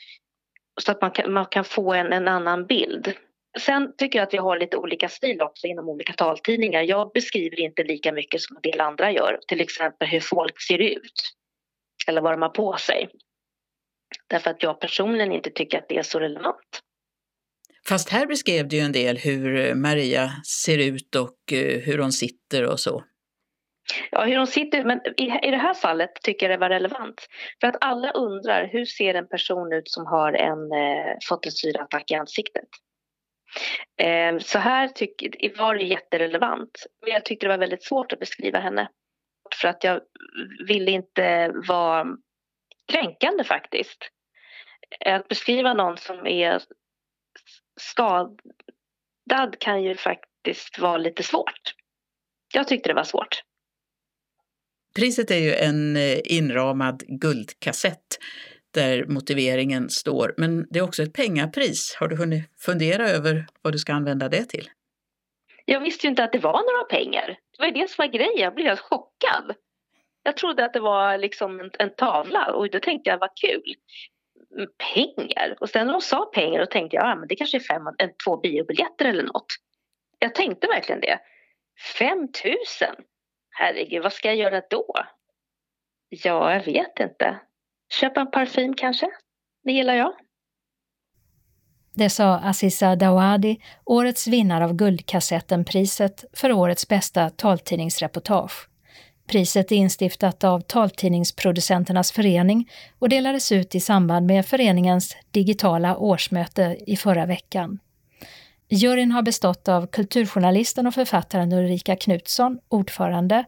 [0.80, 3.14] så att man kan, man kan få en, en annan bild.
[3.60, 6.82] Sen tycker jag att vi har lite olika stil också inom olika taltidningar.
[6.82, 10.78] Jag beskriver inte lika mycket som en del andra gör, till exempel hur folk ser
[10.78, 11.32] ut
[12.06, 13.08] eller vad de har på sig.
[14.28, 16.80] Därför att jag personligen inte tycker att det är så relevant.
[17.88, 22.12] Fast här beskrev du ju en del hur Maria ser ut och eh, hur hon
[22.12, 23.04] sitter och så.
[24.10, 27.26] Ja, hur hon sitter, men i, i det här fallet tycker jag det var relevant.
[27.60, 31.52] För att alla undrar hur ser en person ut som har en eh, fått en
[31.52, 32.68] syraattack i ansiktet.
[33.96, 35.22] Eh, så här tyck,
[35.58, 36.86] var det jätterelevant.
[37.02, 38.88] Men jag tyckte det var väldigt svårt att beskriva henne.
[39.60, 40.00] För att jag
[40.66, 42.06] ville inte vara
[42.92, 44.10] kränkande faktiskt.
[45.00, 46.62] Eh, att beskriva någon som är
[47.80, 51.74] skadad kan ju faktiskt vara lite svårt.
[52.54, 53.42] Jag tyckte det var svårt.
[54.96, 58.18] Priset är ju en eh, inramad guldkassett
[58.76, 61.96] där motiveringen står, men det är också ett pengapris.
[62.00, 64.70] Har du hunnit fundera över vad du ska använda det till?
[65.64, 67.26] Jag visste ju inte att det var några pengar.
[67.26, 68.36] Det var ju det som var grejen.
[68.36, 69.54] Jag blev helt chockad.
[70.22, 73.74] Jag trodde att det var liksom en, en tavla och då tänkte jag vad kul.
[74.56, 75.56] Mm, pengar?
[75.60, 77.82] Och sen när de sa pengar då tänkte jag ja, men det kanske är fem,
[77.98, 79.46] en, två biobiljetter eller något.
[80.18, 81.18] Jag tänkte verkligen det.
[81.98, 82.94] Fem tusen?
[83.50, 84.94] Herregud, vad ska jag göra då?
[86.08, 87.40] Ja, jag vet inte.
[88.00, 89.06] Köpa en parfym kanske?
[89.64, 90.12] Det gillar jag.
[91.94, 98.68] Det sa Aziza Dawadi, årets vinnare av Guldkassettenpriset för årets bästa taltidningsreportage.
[99.26, 106.76] Priset är instiftat av Taltidningsproducenternas förening och delades ut i samband med föreningens digitala årsmöte
[106.86, 107.78] i förra veckan.
[108.68, 113.44] Juryn har bestått av kulturjournalisten och författaren Ulrika Knutsson, ordförande,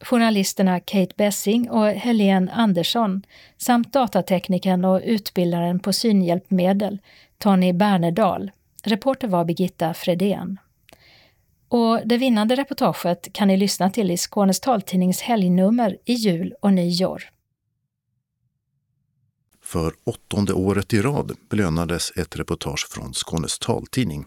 [0.00, 3.22] journalisterna Kate Bessing och Helene Andersson
[3.56, 6.98] samt datateknikern och utbildaren på synhjälpmedel
[7.38, 8.50] Tony Bernedal.
[8.82, 10.58] Reporter var Birgitta Fredén.
[11.68, 16.72] Och det vinnande reportaget kan ni lyssna till i Skånes taltidnings helgnummer i jul och
[16.72, 17.24] nyår.
[19.62, 24.26] För åttonde året i rad belönades ett reportage från Skånes taltidning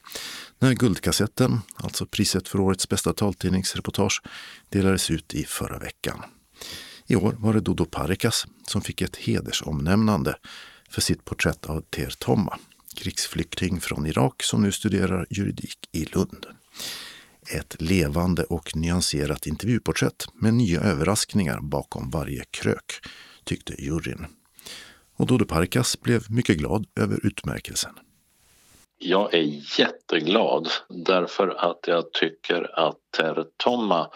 [0.60, 4.22] när Guldkassetten, alltså priset för årets bästa taltidningsreportage,
[4.70, 6.24] delades ut i förra veckan.
[7.08, 10.36] I år var det Dodo Parikas som fick ett hedersomnämnande
[10.90, 12.60] för sitt porträtt av Ter Tomma,
[12.96, 16.46] krigsflykting från Irak som nu studerar juridik i Lund.
[17.52, 22.94] Ett levande och nyanserat intervjuporträtt med nya överraskningar bakom varje krök,
[23.44, 24.26] tyckte juryn.
[25.16, 27.94] Och Dodo Parikas blev mycket glad över utmärkelsen.
[29.02, 34.10] Jag är jätteglad därför att jag tycker att Tertomma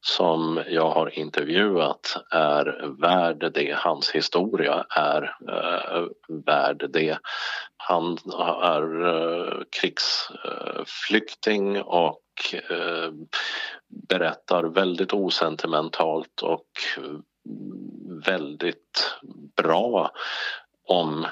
[0.00, 3.76] som jag har intervjuat är värd det.
[3.78, 6.04] Hans historia är äh,
[6.46, 7.18] värd det.
[7.76, 8.18] Han
[8.62, 13.10] är äh, krigsflykting och äh,
[14.08, 16.66] berättar väldigt osentimentalt och
[16.96, 17.22] mm,
[18.26, 19.16] väldigt
[19.56, 20.10] bra
[20.88, 21.26] om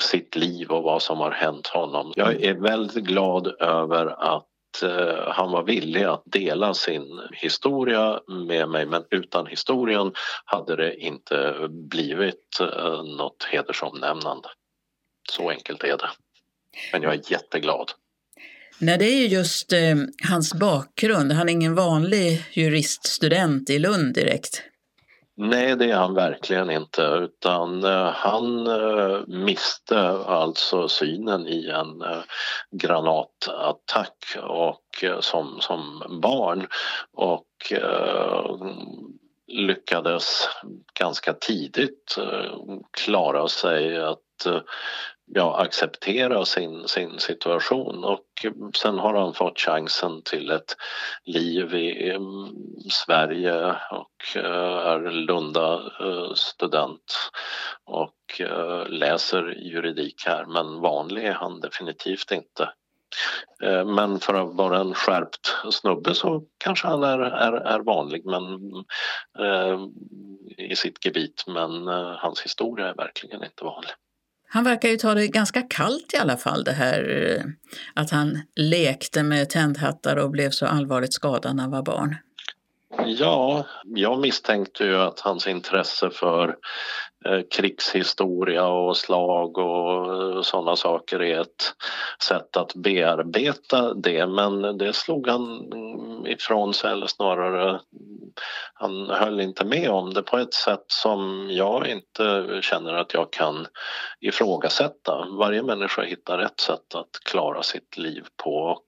[0.00, 2.12] sitt liv och vad som har hänt honom.
[2.16, 8.68] Jag är väldigt glad över att eh, han var villig att dela sin historia med
[8.68, 10.12] mig men utan historien
[10.44, 14.48] hade det inte blivit eh, något hedersomnämnande.
[15.30, 16.10] Så enkelt är det.
[16.92, 17.92] Men jag är jätteglad.
[18.78, 19.96] Nej, det är ju just eh,
[20.28, 21.32] hans bakgrund.
[21.32, 24.62] Han är ingen vanlig juriststudent i Lund direkt.
[25.36, 32.02] Nej, det är han verkligen inte utan eh, han eh, miste alltså synen i en
[32.02, 32.22] eh,
[32.70, 36.66] granatattack och, som, som barn
[37.12, 37.46] och
[39.46, 40.48] lyckades
[40.98, 42.16] ganska tidigt
[42.90, 44.46] klara sig att
[45.26, 50.76] ja, acceptera sin, sin situation och sen har han fått chansen till ett
[51.24, 52.48] liv i mm,
[52.90, 57.30] Sverige och eh, är Lunda eh, student
[57.84, 62.70] och eh, läser juridik här men vanlig är han definitivt inte.
[63.86, 68.44] Men för att vara en skärpt snubbe så kanske han är, är, är vanlig men,
[69.38, 69.80] eh,
[70.58, 73.90] i sitt gebit men eh, hans historia är verkligen inte vanlig.
[74.54, 77.44] Han verkar ju ta det ganska kallt i alla fall det här eh,
[77.94, 82.16] att han lekte med tändhattar och blev så allvarligt skadad när han var barn.
[83.06, 86.56] Ja, jag misstänkte ju att hans intresse för
[87.26, 91.74] Eh, krigshistoria och slag och eh, sådana saker är ett
[92.22, 95.72] sätt att bearbeta det men det slog han
[96.26, 97.80] ifrån sig eller snarare
[98.74, 103.32] han höll inte med om det på ett sätt som jag inte känner att jag
[103.32, 103.66] kan
[104.20, 105.26] ifrågasätta.
[105.38, 108.86] Varje människa hittar rätt sätt att klara sitt liv på och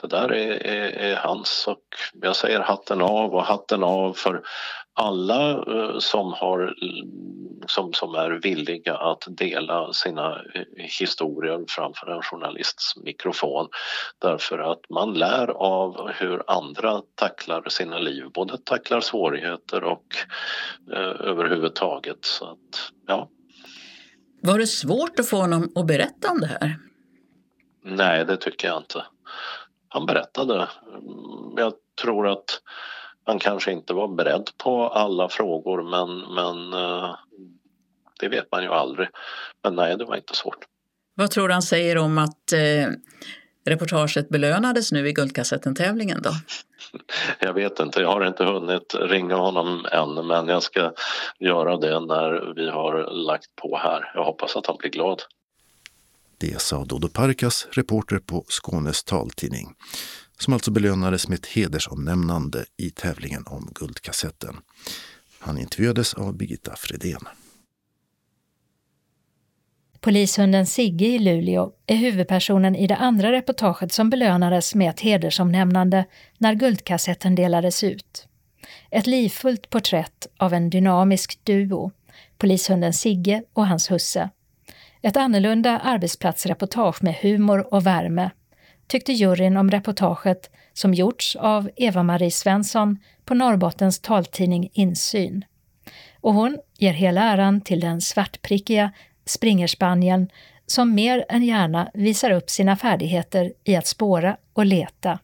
[0.00, 1.84] det där är, är, är hans och
[2.22, 4.42] jag säger hatten av och hatten av för
[4.94, 6.74] alla eh, som, har,
[7.66, 13.68] som, som är villiga att dela sina eh, historier framför en journalists mikrofon
[14.18, 20.06] därför att man lär av hur andra tacklar sina liv, både tacklar svårigheter och
[20.92, 22.24] eh, överhuvudtaget.
[22.24, 23.28] Så att, ja.
[24.42, 26.76] Var det svårt att få honom att berätta om det här?
[27.84, 29.04] Nej, det tycker jag inte.
[29.88, 30.68] Han berättade.
[31.56, 32.60] Jag tror att
[33.24, 37.14] han kanske inte var beredd på alla frågor men, men eh,
[38.20, 39.08] det vet man ju aldrig.
[39.62, 40.64] Men nej, det var inte svårt.
[41.14, 42.88] Vad tror du han säger om att eh,
[43.66, 46.30] reportaget belönades nu i Guldkassetten-tävlingen då?
[47.38, 50.92] Jag vet inte, jag har inte hunnit ringa honom än men jag ska
[51.38, 54.12] göra det när vi har lagt på här.
[54.14, 55.22] Jag hoppas att han blir glad.
[56.38, 59.74] Det sa Dodo Parkas, reporter på Skånes taltidning
[60.42, 64.56] som alltså belönades med ett hedersomnämnande i tävlingen om Guldkassetten.
[65.38, 67.28] Han intervjuades av Birgitta Fredén.
[70.00, 76.04] Polishunden Sigge i Luleå är huvudpersonen i det andra reportaget som belönades med ett hedersomnämnande
[76.38, 78.26] när Guldkassetten delades ut.
[78.90, 81.92] Ett livfullt porträtt av en dynamisk duo,
[82.38, 84.30] polishunden Sigge och hans husse.
[85.02, 88.30] Ett annorlunda arbetsplatsreportage med humor och värme
[88.86, 95.44] tyckte juryn om reportaget som gjorts av Eva-Marie Svensson på Norrbottens taltidning Insyn.
[96.20, 98.92] Och hon ger hela äran till den svartprickiga
[99.24, 100.28] springerspanieln
[100.66, 105.18] som mer än gärna visar upp sina färdigheter i att spåra och leta.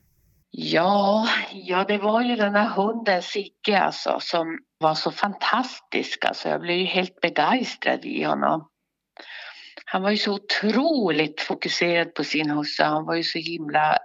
[0.51, 6.25] Ja, ja det var ju den här hunden Sigge alltså som var så fantastisk.
[6.25, 8.69] Alltså, jag blev ju helt begeistrad i honom
[9.91, 12.85] han var ju så otroligt fokuserad på sin husse.
[12.85, 13.99] Han var ju så himla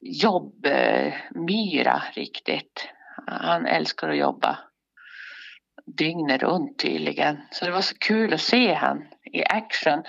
[0.00, 2.88] jobbmyra riktigt.
[3.26, 4.58] Han älskar att jobba
[5.86, 7.36] dygnet runt tydligen.
[7.50, 10.02] Så det var så kul att se han i action.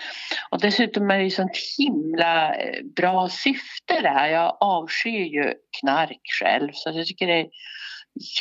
[0.49, 4.29] Och dessutom är det ju sånt himla eh, bra syfte det här.
[4.29, 7.49] Jag avskyr ju knark själv så jag tycker det är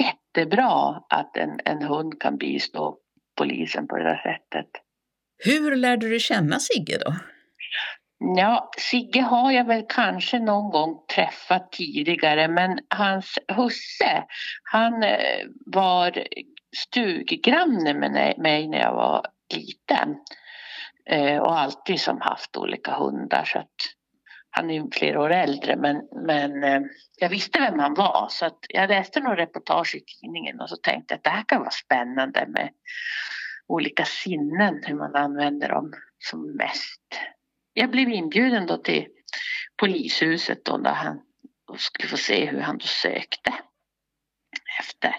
[0.01, 2.99] jättebra att en, en hund kan bistå
[3.39, 4.83] polisen på det där sättet.
[5.45, 7.15] Hur lärde du känna Sigge då?
[8.37, 14.25] Ja, Sigge har jag väl kanske någon gång träffat tidigare men hans husse,
[14.63, 16.25] han eh, var
[16.77, 20.17] stuggranne med mig när jag var liten
[21.11, 23.77] eh, och alltid som haft olika hundar så att
[24.51, 26.81] han är ju flera år äldre men, men eh,
[27.17, 30.77] jag visste vem han var så att jag läste några reportage i tidningen och så
[30.77, 32.71] tänkte jag att det här kan vara spännande med
[33.73, 37.01] olika sinnen, hur man använder dem som mest.
[37.73, 39.07] Jag blev inbjuden då till
[39.81, 41.21] polishuset då där han
[41.79, 43.53] skulle få se hur han då sökte
[44.81, 45.15] efter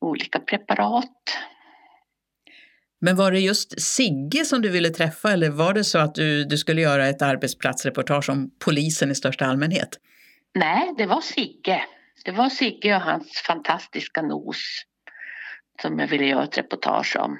[0.00, 1.38] olika preparat.
[3.00, 6.44] Men var det just Sigge som du ville träffa eller var det så att du,
[6.44, 9.88] du skulle göra ett arbetsplatsreportage om polisen i största allmänhet?
[10.54, 11.84] Nej, det var Sigge.
[12.24, 14.84] Det var Sigge och hans fantastiska nos
[15.82, 17.38] som jag ville göra ett reportage om.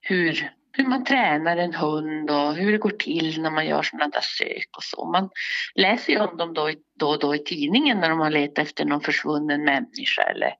[0.00, 4.08] Hur, hur man tränar en hund och hur det går till när man gör sådana
[4.08, 5.04] där sök och så.
[5.12, 5.30] Man
[5.74, 6.70] läser ju om dem då,
[7.00, 10.54] då och då i tidningen när de har letat efter någon försvunnen människa eller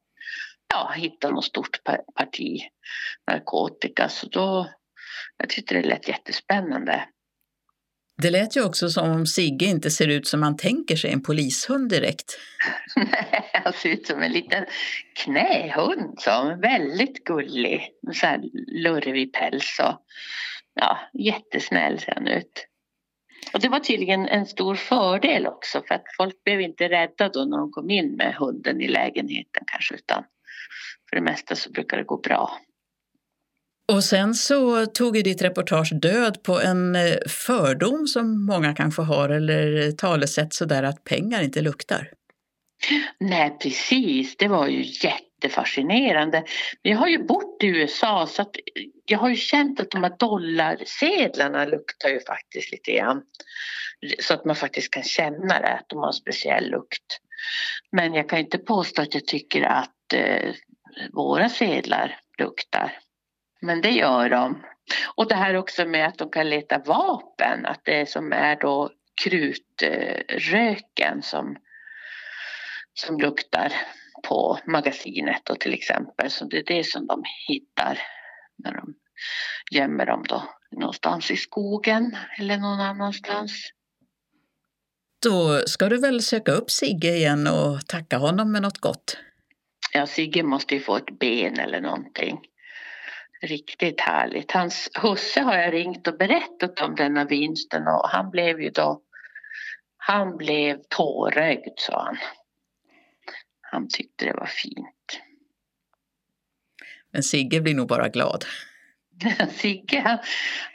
[0.75, 1.85] ja, hittat något stort
[2.15, 2.63] parti
[3.31, 4.09] narkotika.
[4.09, 4.71] Så då,
[5.37, 7.05] jag tyckte det lät jättespännande.
[8.23, 11.23] Det lät ju också som om Sigge inte ser ut som man tänker sig en
[11.23, 12.39] polishund direkt.
[12.97, 14.65] Nej, Han ser ut som en liten
[15.25, 17.89] knähund, som väldigt gullig.
[18.03, 18.41] Med så här
[18.83, 20.01] lurvig päls och
[20.75, 22.67] ja, jättesnäll ser han ut.
[23.53, 27.45] Och det var tydligen en stor fördel också för att folk blev inte rädda då
[27.45, 30.25] när de kom in med hunden i lägenheten kanske utan
[31.11, 32.51] för det mesta så brukar det gå bra.
[33.93, 39.03] Och sen så tog ju ditt reportage död på en eh, fördom som många kanske
[39.03, 42.11] har eller eh, talesätt sådär att pengar inte luktar.
[43.21, 46.45] Nej precis, det var ju jättefascinerande.
[46.83, 48.57] Jag har ju bott i USA så att
[49.05, 53.23] jag har ju känt att de här dollarsedlarna luktar ju faktiskt lite grann.
[54.21, 57.19] Så att man faktiskt kan känna det, att de har en speciell lukt.
[57.93, 60.55] Men jag kan inte påstå att jag tycker att eh,
[61.13, 62.93] våra sedlar luktar.
[63.61, 64.63] Men det gör de.
[65.15, 68.91] Och det här också med att de kan leta vapen, att det som är då
[69.25, 71.57] krutröken som,
[72.95, 73.73] som luktar
[74.29, 76.31] på magasinet då till exempel.
[76.31, 77.99] Så det är det som de hittar
[78.65, 78.95] när de
[79.71, 83.71] gömmer dem då någonstans i skogen eller någon annanstans.
[85.23, 89.17] Då ska du väl söka upp Sigge igen och tacka honom med något gott?
[89.93, 92.41] Ja, Sigge måste ju få ett ben eller någonting.
[93.43, 94.53] Riktigt härligt.
[94.53, 99.03] Hans husse har jag ringt och berättat om denna vinsten och han blev ju då
[100.03, 102.17] han blev tårögd sa han.
[103.61, 105.21] Han tyckte det var fint.
[107.11, 108.45] Men Sigge blir nog bara glad.
[109.51, 110.19] Sigge han,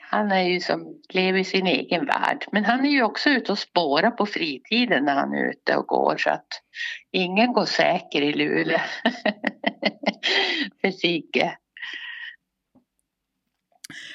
[0.01, 2.45] han är ju som lever i sin egen värld.
[2.51, 5.87] Men han är ju också ute och spårar på fritiden när han är ute och
[5.87, 6.47] går så att
[7.11, 8.79] ingen går säker i Luleå.
[10.81, 11.57] För Sigge.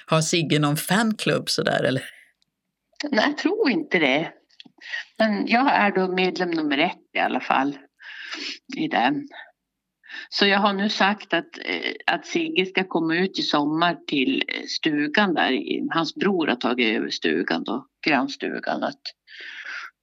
[0.07, 2.03] Har Sigge någon fanclub sådär eller?
[3.11, 4.33] Nej, jag tror inte det.
[5.19, 7.79] Men jag är då medlem nummer ett i alla fall
[8.77, 9.29] i den.
[10.29, 14.45] Så jag har nu sagt att, eh, att Sigge ska komma ut i sommar till
[14.49, 15.53] eh, stugan där.
[15.95, 18.83] Hans bror har tagit över stugan då, grannstugan.
[18.83, 19.01] Att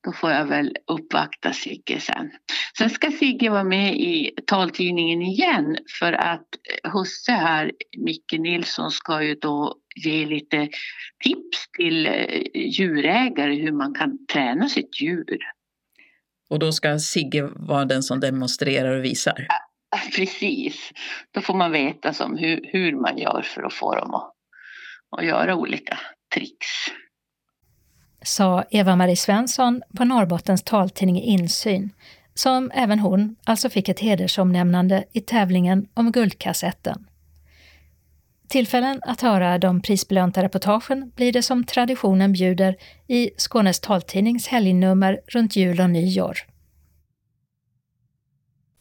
[0.07, 2.31] då får jag väl uppvakta Sigge sen.
[2.77, 6.47] Sen ska Sigge vara med i taltidningen igen för att
[6.83, 10.69] husse här, Micke Nilsson, ska ju då ge lite
[11.23, 15.37] tips till eh, djurägare hur man kan träna sitt djur.
[16.49, 19.47] Och då ska Sigge vara den som demonstrerar och visar?
[20.15, 20.91] Precis.
[21.31, 24.33] Då får man veta som hur, hur man gör för att få dem att,
[25.17, 25.99] att göra olika
[26.35, 26.67] tricks.
[28.24, 31.89] Sa Eva-Marie Svensson på Norrbottens taltidning Insyn,
[32.34, 37.07] som även hon alltså fick ett hedersomnämnande i tävlingen om Guldkassetten.
[38.47, 42.76] Tillfällen att höra de prisbelönta reportagen blir det som traditionen bjuder
[43.07, 46.38] i Skånes taltidnings helgnummer runt jul och nyår.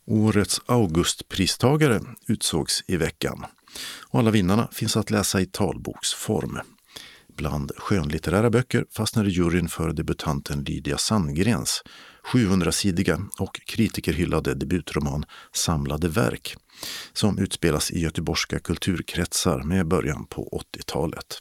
[0.06, 3.46] Årets Augustpristagare utsågs i veckan
[4.08, 6.60] och alla vinnarna finns att läsa i talboksform.
[7.36, 11.82] Bland skönlitterära böcker fastnade juryn för debutanten Lydia Sandgrens
[12.32, 16.56] 700-sidiga och kritikerhyllade debutroman Samlade verk
[17.12, 21.40] som utspelas i göteborgska kulturkretsar med början på 80-talet.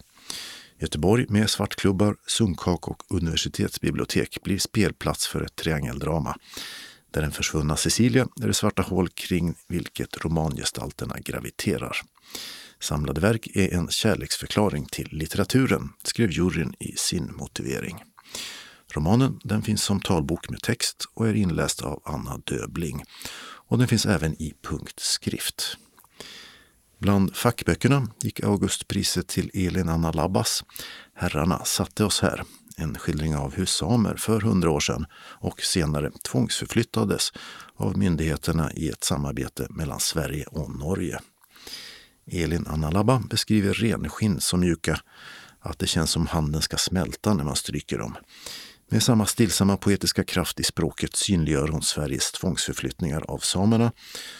[0.80, 6.36] Göteborg med svartklubbar, sunkak och universitetsbibliotek blir spelplats för ett triangeldrama
[7.12, 11.98] där den försvunna Cecilia är det svarta hål kring vilket romangestalterna graviterar.
[12.86, 18.04] Samlade verk är en kärleksförklaring till litteraturen, skrev juryn i sin motivering.
[18.94, 23.04] Romanen den finns som talbok med text och är inläst av Anna Döbling.
[23.68, 25.78] Och den finns även i punktskrift.
[27.00, 30.64] Bland fackböckerna gick Augustpriset till Elin Anna Labbas
[31.16, 32.44] Herrarna satte oss här
[32.78, 37.32] en skildring av hur samer för hundra år sedan och senare tvångsförflyttades
[37.76, 41.20] av myndigheterna i ett samarbete mellan Sverige och Norge.
[42.32, 45.00] Elin Analaba beskriver renskinn så mjuka
[45.60, 48.18] att det känns som handen ska smälta när man stryker dem.
[48.90, 53.92] Med samma stillsamma poetiska kraft i språket synliggör hon Sveriges tvångsförflyttningar av samerna.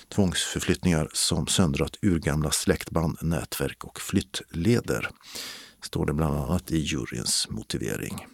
[0.10, 5.10] Tvångsförflyttningar som söndrat urgamla släktband, nätverk och flyttleder
[5.84, 8.26] står det bland annat i juryns motivering.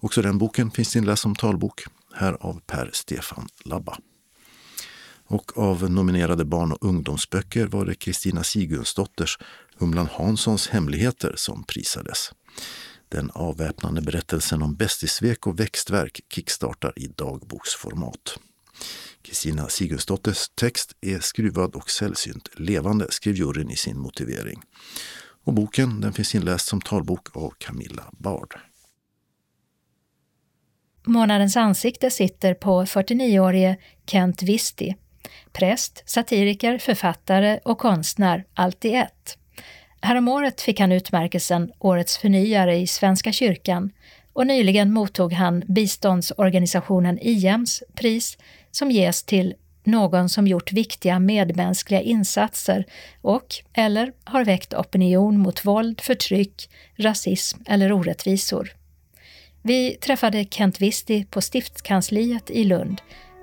[0.00, 3.98] Också den boken finns inläst som talbok, här av Per Stefan Labba.
[5.30, 9.38] Och av nominerade barn och ungdomsböcker var det Kristina Sigurdsdotters
[9.78, 12.32] Humlan Hanssons hemligheter som prisades.
[13.08, 18.38] Den avväpnande berättelsen om bästisvek och växtverk kickstartar i dagboksformat.
[19.22, 24.62] Kristina Sigurdsdotters text är skruvad och sällsynt levande, skrev juryn i sin motivering.
[25.44, 28.54] Och boken den finns inläst som talbok av Camilla Bard.
[31.06, 33.76] Månadens ansikte sitter på 49-årige
[34.06, 34.96] Kent Visti.
[35.52, 39.38] Präst, satiriker, författare och konstnär, allt i ett.
[40.00, 43.90] Häromåret fick han utmärkelsen Årets förnyare i Svenska kyrkan
[44.32, 48.38] och nyligen mottog han biståndsorganisationen IEMs pris
[48.70, 49.54] som ges till
[49.84, 52.86] någon som gjort viktiga medmänskliga insatser
[53.22, 58.72] och eller har väckt opinion mot våld, förtryck, rasism eller orättvisor.
[59.62, 63.00] Vi träffade Kent Visti på stiftskansliet i Lund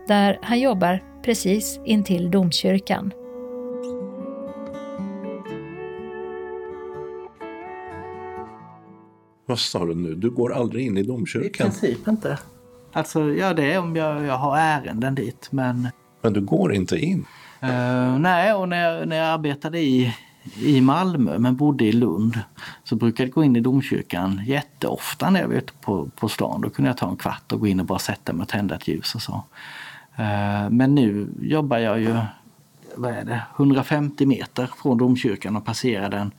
[0.07, 3.13] där han jobbar precis intill domkyrkan.
[9.45, 10.15] Vad sa du nu?
[10.15, 11.67] Du går aldrig in i domkyrkan?
[11.67, 12.39] I princip inte.
[12.93, 15.87] Alltså, ja det är om jag, jag har ärenden dit, men...
[16.21, 17.25] Men du går inte in?
[17.63, 20.15] Uh, nej, och när jag, när jag arbetade i,
[20.61, 22.39] i Malmö men bodde i Lund
[22.83, 26.61] så brukade jag gå in i domkyrkan jätteofta när jag var ute på, på stan.
[26.61, 28.75] Då kunde jag ta en kvart och gå in och bara sätta mig och tända
[28.75, 29.43] ett ljus och så.
[30.19, 32.17] Uh, men nu jobbar jag ju,
[32.95, 36.31] vad är det, 150 meter från domkyrkan och passerar den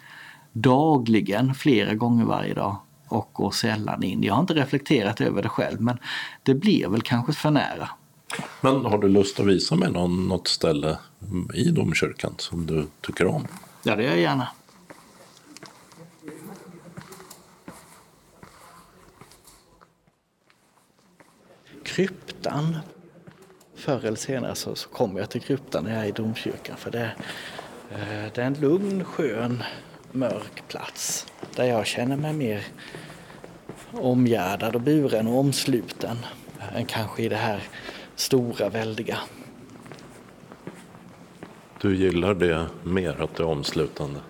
[0.52, 2.76] dagligen flera gånger varje dag
[3.08, 4.22] och går sällan in.
[4.22, 5.98] Jag har inte reflekterat över det själv men
[6.42, 7.88] det blir väl kanske för nära.
[8.60, 10.98] Men har du lust att visa mig någon, något ställe
[11.54, 13.46] i domkyrkan som du tycker om?
[13.82, 14.48] Ja, det gör jag gärna.
[21.84, 22.76] Kryptan.
[23.78, 26.90] Förr eller senare så, så kommer jag till kryptan när jag är i domkyrkan för
[26.90, 27.10] det,
[27.90, 29.62] eh, det är en lugn, skön,
[30.12, 31.26] mörk plats
[31.56, 32.64] där jag känner mig mer
[33.92, 36.16] omgärdad och buren och omsluten
[36.74, 37.62] än kanske i det här
[38.14, 39.18] stora, väldiga.
[41.80, 44.20] Du gillar det mer, att det är omslutande?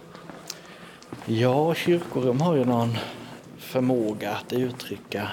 [1.26, 2.98] Ja, kyrkorum har ju någon
[3.58, 5.30] förmåga att uttrycka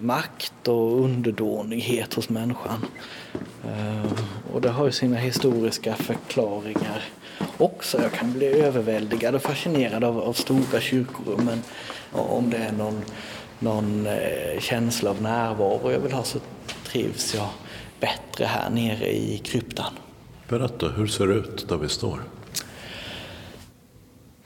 [0.00, 2.86] makt och underdånighet hos människan.
[3.64, 4.08] Ehm,
[4.52, 7.02] och det har ju sina historiska förklaringar
[7.58, 8.02] också.
[8.02, 11.62] Jag kan bli överväldigad och fascinerad av, av stora kyrkorummen.
[12.12, 13.02] Om det är någon,
[13.58, 16.38] någon eh, känsla av närvaro jag vill ha så
[16.86, 17.48] trivs jag
[18.00, 19.92] bättre här nere i kryptan.
[20.48, 22.20] Berätta, hur ser det ut där vi står?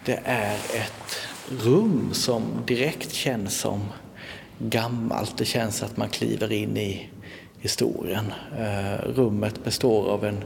[0.05, 3.81] Det är ett rum som direkt känns som
[4.59, 5.39] gammalt.
[5.39, 7.09] Det känns att man kliver in i
[7.59, 8.33] historien.
[8.59, 10.45] Eh, rummet består av en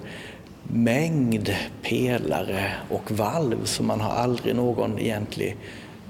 [0.63, 5.57] mängd pelare och valv så man har aldrig någon egentlig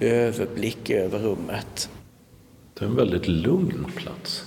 [0.00, 1.90] överblick över rummet.
[2.74, 4.44] Det är en väldigt lugn plats.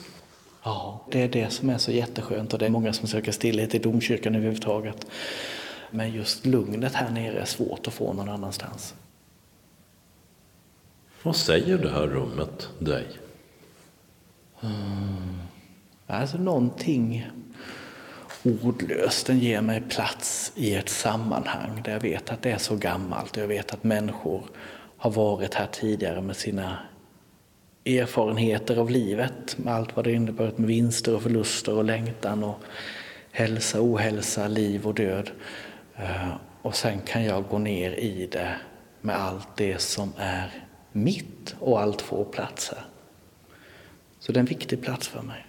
[0.63, 3.75] Ja, det är det som är så jätteskönt och det är många som söker stillhet
[3.75, 5.07] i domkyrkan överhuvudtaget.
[5.91, 8.93] Men just lugnet här nere är svårt att få någon annanstans.
[11.23, 13.05] Vad säger det här rummet dig?
[14.62, 15.41] Mm.
[16.07, 17.30] Alltså någonting
[18.43, 19.28] ordlöst.
[19.28, 23.38] Den ger mig plats i ett sammanhang där jag vet att det är så gammalt
[23.38, 24.43] och jag vet att människor
[24.97, 26.78] har varit här tidigare med sina
[27.86, 32.59] erfarenheter av livet med allt vad det inneburit med vinster och förluster och längtan och
[33.32, 35.32] hälsa, ohälsa, liv och död.
[35.95, 38.55] Eh, och sen kan jag gå ner i det
[39.01, 40.51] med allt det som är
[40.91, 42.90] mitt och allt får plats här.
[44.32, 45.45] Så det är en viktig plats för mig.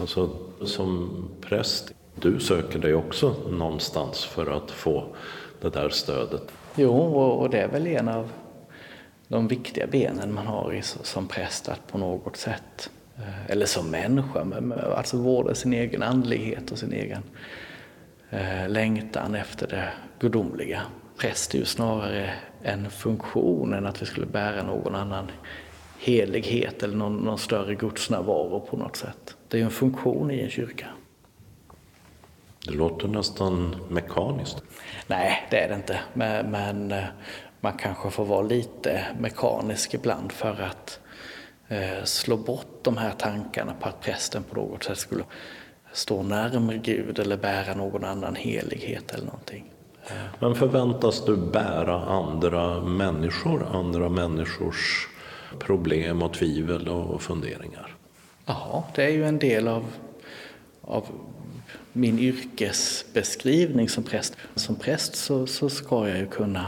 [0.00, 0.30] Alltså,
[0.64, 5.04] som präst, du söker dig också någonstans för att få
[5.60, 6.52] det där stödet?
[6.76, 8.32] Jo, och det är väl en av
[9.28, 14.46] de viktiga benen man har som präst att på något sätt, eh, eller som människa,
[14.96, 17.22] alltså vårda sin egen andlighet och sin egen
[18.30, 19.88] eh, längtan efter det
[20.20, 20.82] gudomliga.
[21.16, 25.30] Präst är ju snarare en funktion än att vi skulle bära någon annan
[25.98, 29.36] helighet eller någon, någon större gudsnärvaro på något sätt.
[29.48, 30.86] Det är en funktion i en kyrka.
[32.66, 34.62] Det låter nästan mekaniskt.
[35.06, 36.00] Nej, det är det inte.
[36.14, 37.04] Men, men eh,
[37.60, 41.00] man kanske får vara lite mekanisk ibland för att
[41.68, 45.24] eh, slå bort de här tankarna på att prästen på något sätt skulle
[45.92, 49.72] stå närmare Gud eller bära någon annan helighet eller någonting.
[50.38, 55.08] Men förväntas du bära andra människor, andra människors
[55.58, 57.94] problem och tvivel och funderingar?
[58.46, 59.84] Ja, det är ju en del av,
[60.80, 61.06] av
[61.92, 64.36] min yrkesbeskrivning som präst.
[64.54, 66.66] Som präst så, så ska jag ju kunna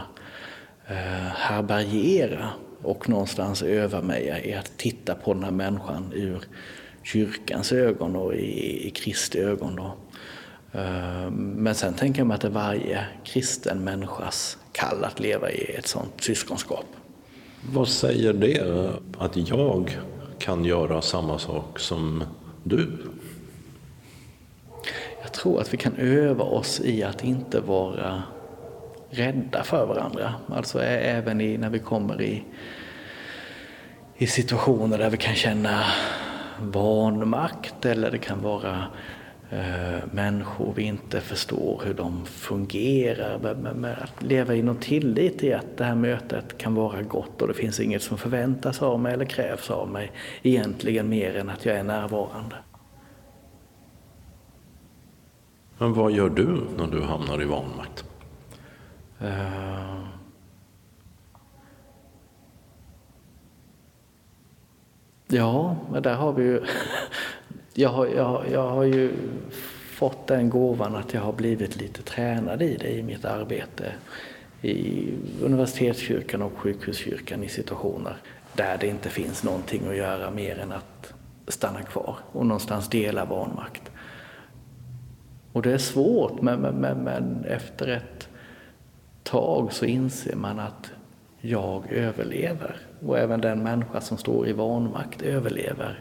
[0.87, 0.97] eh,
[1.35, 2.51] härbärgera
[2.83, 6.41] och någonstans öva mig i att titta på den här människan ur
[7.03, 9.77] kyrkans ögon och i, i Kristi ögon.
[9.77, 9.97] Då.
[10.81, 15.51] Eh, men sen tänker jag mig att det är varje kristen människas kall att leva
[15.51, 16.87] i ett sådant syskonskap.
[17.63, 19.99] Vad säger det att jag
[20.39, 22.25] kan göra samma sak som
[22.63, 22.89] du?
[25.23, 28.23] Jag tror att vi kan öva oss i att inte vara
[29.11, 30.35] rädda för varandra.
[30.49, 32.45] Alltså även i, när vi kommer i,
[34.17, 35.85] i situationer där vi kan känna
[36.61, 38.87] vanmakt eller det kan vara
[40.13, 43.57] människor vi inte förstår hur de fungerar.
[44.03, 47.55] Att leva i någon tillit i att det här mötet kan vara gott och det
[47.55, 51.77] finns inget som förväntas av mig eller krävs av mig egentligen mer än att jag
[51.77, 52.57] är närvarande.
[55.79, 58.05] Men vad gör du när du hamnar i vanmakt?
[59.23, 60.21] Uh...
[65.33, 66.61] Ja, men där har vi ju...
[67.75, 69.13] jag, har, jag, jag har ju
[69.91, 73.93] fått den gåvan att jag har blivit lite tränad i det i mitt arbete
[74.63, 75.09] i
[75.43, 78.17] universitetskyrkan och sjukhuskyrkan i situationer
[78.55, 81.13] där det inte finns någonting att göra mer än att
[81.49, 83.91] stanna kvar och någonstans dela vanmakt.
[85.53, 88.29] Och det är svårt, men, men, men efter ett
[89.23, 90.91] tag så inser man att
[91.41, 92.77] jag överlever.
[93.07, 96.01] Och även den människa som står i vanmakt överlever.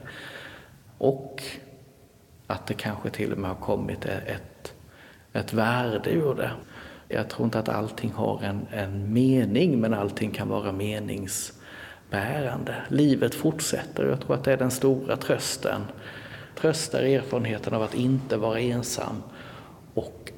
[0.99, 1.43] Och
[2.47, 4.73] att det kanske till och med har kommit e- ett,
[5.33, 6.51] ett värde ur det.
[7.07, 12.75] Jag tror inte att allting har en, en mening, men allting kan vara meningsbärande.
[12.87, 15.81] Livet fortsätter och jag tror att det är den stora trösten.
[16.55, 19.23] Tröstar erfarenheten av att inte vara ensam
[19.93, 20.31] och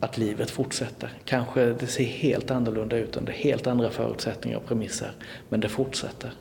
[0.00, 1.12] att livet fortsätter.
[1.24, 5.10] Kanske det ser helt annorlunda ut under helt andra förutsättningar och premisser,
[5.48, 6.32] men det fortsätter.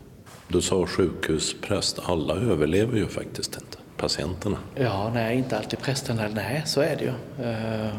[0.47, 4.57] Du sa sjukhuspräst, alla överlever ju faktiskt inte, patienterna.
[4.75, 7.09] Ja, nej, inte alltid prästerna, nej så är det ju.
[7.09, 7.95] Uh,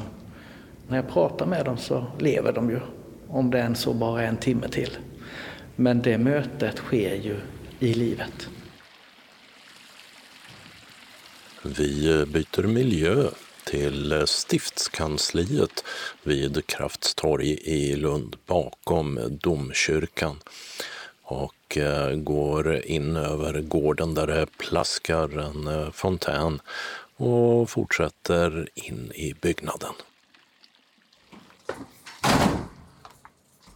[0.89, 2.81] när jag pratar med dem så lever de ju,
[3.29, 4.99] om det än så bara är en timme till.
[5.77, 7.37] Men det mötet sker ju
[7.79, 8.49] i livet.
[11.63, 13.29] Vi byter miljö
[13.65, 15.85] till stiftskansliet
[16.23, 20.37] vid Kraftstorg i Lund bakom domkyrkan
[21.29, 26.61] och eh, går in över gården där det plaskar en eh, fontän
[27.16, 29.93] och fortsätter in i byggnaden.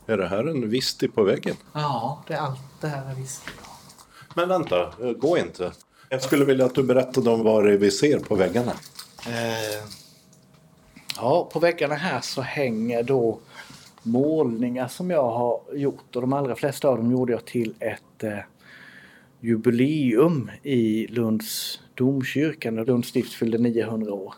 [0.07, 1.57] Är det här en visti på väggen?
[1.73, 3.51] Ja, det är allt det här är visti.
[4.35, 5.73] Men vänta, eh, gå inte.
[6.09, 8.73] Jag skulle vilja att du berättade om vad det är vi ser på väggarna.
[9.27, 9.85] Eh,
[11.17, 13.41] ja, på väggarna här så hänger då
[14.03, 18.25] målningar som jag har gjort och de allra flesta av dem gjorde jag till ett
[18.25, 18.39] eh,
[19.41, 24.35] jubileum i Lunds domkyrka när Lunds stift fyllde 900 år.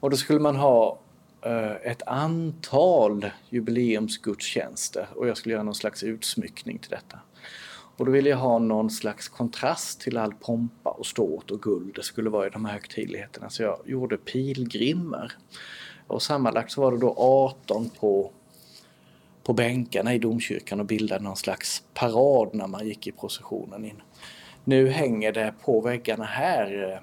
[0.00, 0.98] Och då skulle man ha
[1.42, 7.18] eh, ett antal jubileumsgudstjänster och jag skulle göra någon slags utsmyckning till detta.
[7.96, 11.94] Och då ville jag ha någon slags kontrast till all pompa och ståt och guld
[11.94, 13.50] det skulle vara i de här högtidligheterna.
[13.50, 15.32] Så jag gjorde pilgrimer.
[16.06, 18.32] Och sammanlagt så var det då 18 på,
[19.44, 24.02] på bänkarna i domkyrkan och bildade någon slags parad när man gick i processionen in.
[24.64, 27.00] Nu hänger det på väggarna här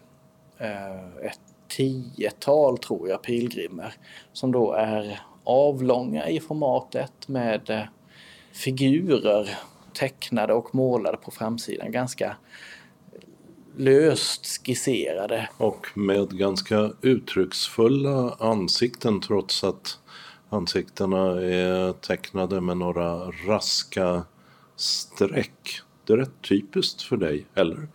[0.59, 3.93] eh, eh, ett tiotal, tror jag, pilgrimer
[4.33, 7.83] som då är avlånga i formatet med eh,
[8.51, 9.49] figurer
[9.93, 11.91] tecknade och målade på framsidan.
[11.91, 12.35] Ganska
[13.77, 15.49] löst skisserade.
[15.57, 19.99] Och med ganska uttrycksfulla ansikten trots att
[20.49, 24.23] ansiktena är tecknade med några raska
[24.75, 25.81] streck.
[26.05, 27.87] Det är rätt typiskt för dig, eller?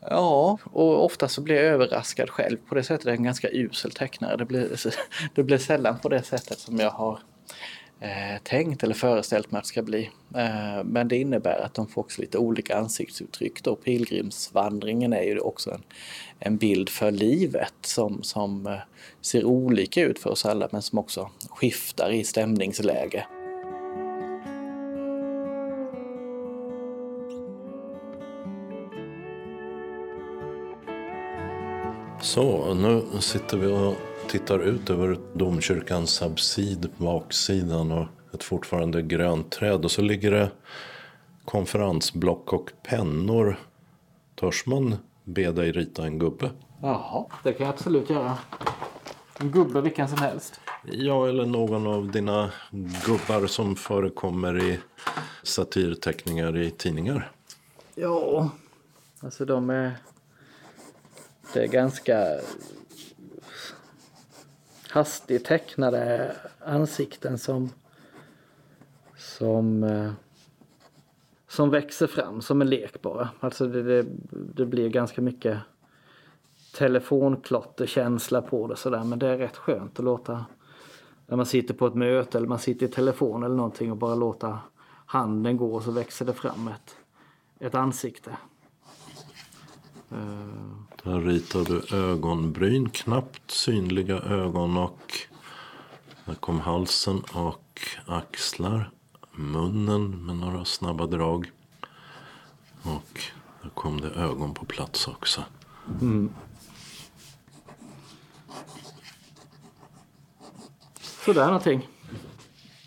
[0.00, 2.56] Ja, och ofta så blir jag överraskad själv.
[2.68, 4.36] På det sättet är jag en ganska usel tecknare.
[4.36, 4.76] Det blir,
[5.34, 7.18] det blir sällan på det sättet som jag har
[8.00, 10.10] eh, tänkt eller föreställt mig att det ska bli.
[10.34, 13.62] Eh, men det innebär att de får också lite olika ansiktsuttryck.
[13.62, 13.76] Då.
[13.76, 15.82] Pilgrimsvandringen är ju också en,
[16.38, 18.78] en bild för livet som, som eh,
[19.20, 23.26] ser olika ut för oss alla men som också skiftar i stämningsläge.
[32.22, 33.94] Så, nu sitter vi och
[34.28, 39.84] tittar ut över domkyrkans absid, baksidan och ett fortfarande grönt träd.
[39.84, 40.50] Och så ligger det
[41.44, 43.58] konferensblock och pennor.
[44.34, 46.50] Törs man be dig rita en gubbe?
[46.82, 48.38] Jaha, det kan jag absolut göra.
[49.40, 50.60] En gubbe vilken som helst.
[50.92, 52.50] Ja, eller någon av dina
[53.06, 54.78] gubbar som förekommer i
[55.42, 57.32] satirteckningar i tidningar.
[57.94, 58.50] Ja,
[59.20, 59.96] alltså de är...
[61.52, 62.26] Det är ganska
[64.96, 66.32] hastigt tecknade
[66.64, 67.70] ansikten som,
[69.16, 70.10] som eh,
[71.48, 73.28] som växer fram som en lek bara.
[73.40, 75.58] Alltså det, det, det blir ganska mycket
[76.74, 80.44] telefonklotterkänsla på det sådär men det är rätt skönt att låta
[81.26, 84.14] när man sitter på ett möte eller man sitter i telefon eller någonting och bara
[84.14, 84.58] låta
[85.06, 86.96] handen gå och så växer det fram ett,
[87.58, 88.36] ett ansikte.
[90.08, 95.12] Där ritar du ögonbryn, knappt synliga ögon och
[96.24, 98.90] där kom halsen och axlar.
[99.32, 101.50] Munnen med några snabba drag.
[102.82, 103.20] Och
[103.62, 105.44] där kom det ögon på plats också.
[106.00, 106.30] Mm.
[111.24, 111.88] Sådär någonting.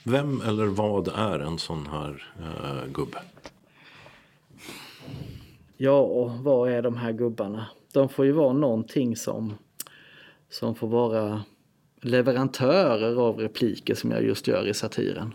[0.04, 3.22] Vem eller vad är en sån här uh, gubbe?
[5.82, 7.66] Ja, och vad är de här gubbarna?
[7.94, 9.54] De får ju vara någonting som,
[10.50, 11.42] som får vara
[12.02, 15.34] leverantörer av repliker som jag just gör i satiren.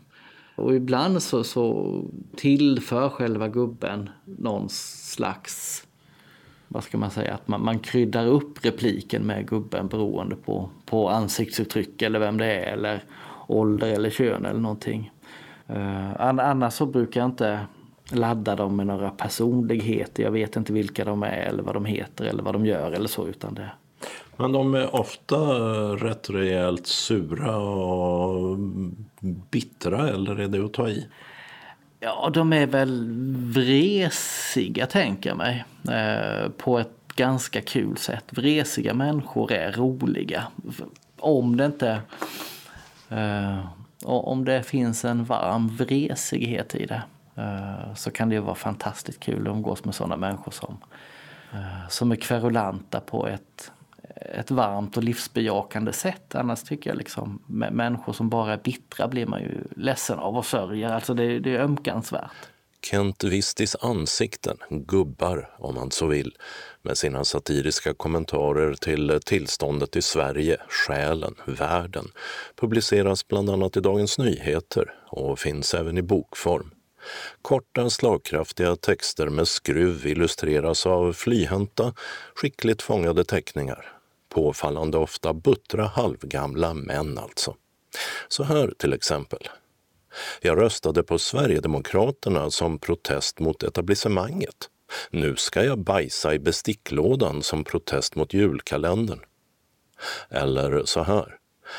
[0.57, 2.01] Och ibland så, så
[2.36, 5.86] tillför själva gubben någon slags,
[6.68, 11.09] vad ska man säga, att man, man kryddar upp repliken med gubben beroende på, på
[11.09, 13.03] ansiktsuttryck eller vem det är eller
[13.49, 15.12] ålder eller kön eller någonting.
[15.70, 17.66] Uh, annars så brukar jag inte
[18.11, 20.22] ladda dem med några personligheter.
[20.22, 23.09] Jag vet inte vilka de är eller vad de heter eller vad de gör eller
[23.09, 23.70] så utan det.
[24.36, 25.36] Men de är ofta
[25.96, 28.59] rätt rejält sura och
[29.50, 31.07] bittra eller är det att ta i?
[32.00, 33.09] Ja, de är väl
[33.55, 35.64] vresiga tänker jag mig.
[35.90, 38.24] Eh, på ett ganska kul sätt.
[38.30, 40.46] Vresiga människor är roliga.
[41.18, 42.00] Om det inte
[43.09, 43.59] eh,
[44.05, 47.02] om det finns en varm vresighet i det.
[47.37, 50.78] Eh, så kan det ju vara fantastiskt kul att umgås med sådana människor som,
[51.53, 53.72] eh, som är kverulanta på ett,
[54.39, 56.35] ett varmt och livsbejakande sätt.
[56.35, 60.47] Annars tycker jag liksom människor som bara är bittra blir man ju ledsen av och
[60.47, 60.89] sörjer.
[60.89, 62.49] Alltså det, det är ömkansvärt.
[62.91, 66.37] Kent Vistis ansikten, gubbar om man så vill,
[66.82, 72.05] med sina satiriska kommentarer till tillståndet i Sverige, själen, världen,
[72.57, 76.70] publiceras bland annat i Dagens Nyheter och finns även i bokform.
[77.42, 81.94] Korta, slagkraftiga texter med skruv illustreras av flyhänta,
[82.34, 83.92] skickligt fångade teckningar.
[84.28, 87.55] Påfallande ofta buttra halvgamla män alltså.
[88.28, 89.48] Så här till exempel.
[90.40, 94.70] Jag röstade på Sverigedemokraterna som protest mot etablissemanget.
[95.11, 99.20] Nu ska jag bajsa i besticklådan som protest mot julkalendern.
[100.30, 101.38] Eller så här.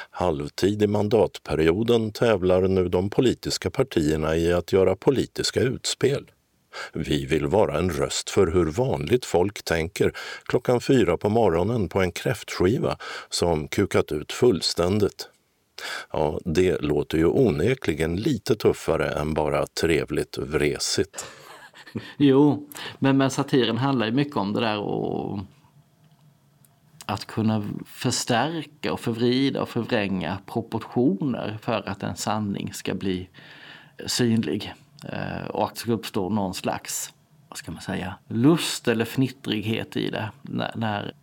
[0.09, 6.31] Halvtid i mandatperioden tävlar nu de politiska partierna i att göra politiska utspel.
[6.93, 10.11] Vi vill vara en röst för hur vanligt folk tänker
[10.43, 12.97] klockan fyra på morgonen på en kräftskiva
[13.29, 15.29] som kukat ut fullständigt.
[16.11, 21.25] Ja, det låter ju onekligen lite tuffare än bara trevligt vresigt.
[22.17, 22.69] Jo,
[22.99, 25.39] men, satiren handlar ju mycket om det där och
[27.05, 33.29] att kunna förstärka och förvrida och förvränga proportioner för att en sanning ska bli
[34.05, 34.73] synlig.
[35.03, 37.13] Eh, och att det ska uppstå någon slags,
[37.49, 40.31] vad ska man säga, lust eller fnittrighet i det.
[40.41, 41.13] När, när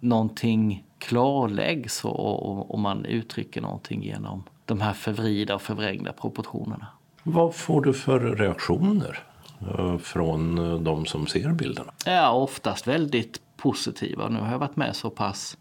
[0.00, 6.86] någonting klarläggs och, och, och man uttrycker någonting genom de här förvrida och förvrängda proportionerna.
[7.22, 9.18] Vad får du för reaktioner
[9.60, 11.92] eh, från eh, de som ser bilderna?
[12.06, 14.28] Ja, oftast väldigt positiva.
[14.28, 15.56] Nu har jag varit med så pass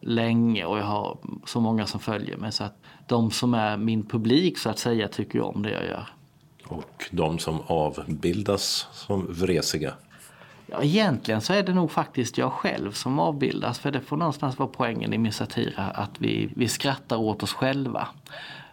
[0.00, 4.06] länge och jag har så många som följer mig så att de som är min
[4.06, 6.08] publik så att säga tycker om det jag gör.
[6.66, 9.94] Och de som avbildas som vresiga?
[10.66, 14.58] Ja, egentligen så är det nog faktiskt jag själv som avbildas för det får någonstans
[14.58, 18.08] vara poängen i min satir att vi, vi skrattar åt oss själva.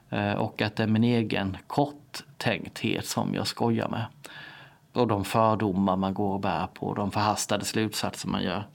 [0.10, 4.06] Eh, och att det är min egen korttänkthet som jag skojar med
[4.93, 8.67] och de fördomar man går och bär på, de förhastade slutsatser man gör.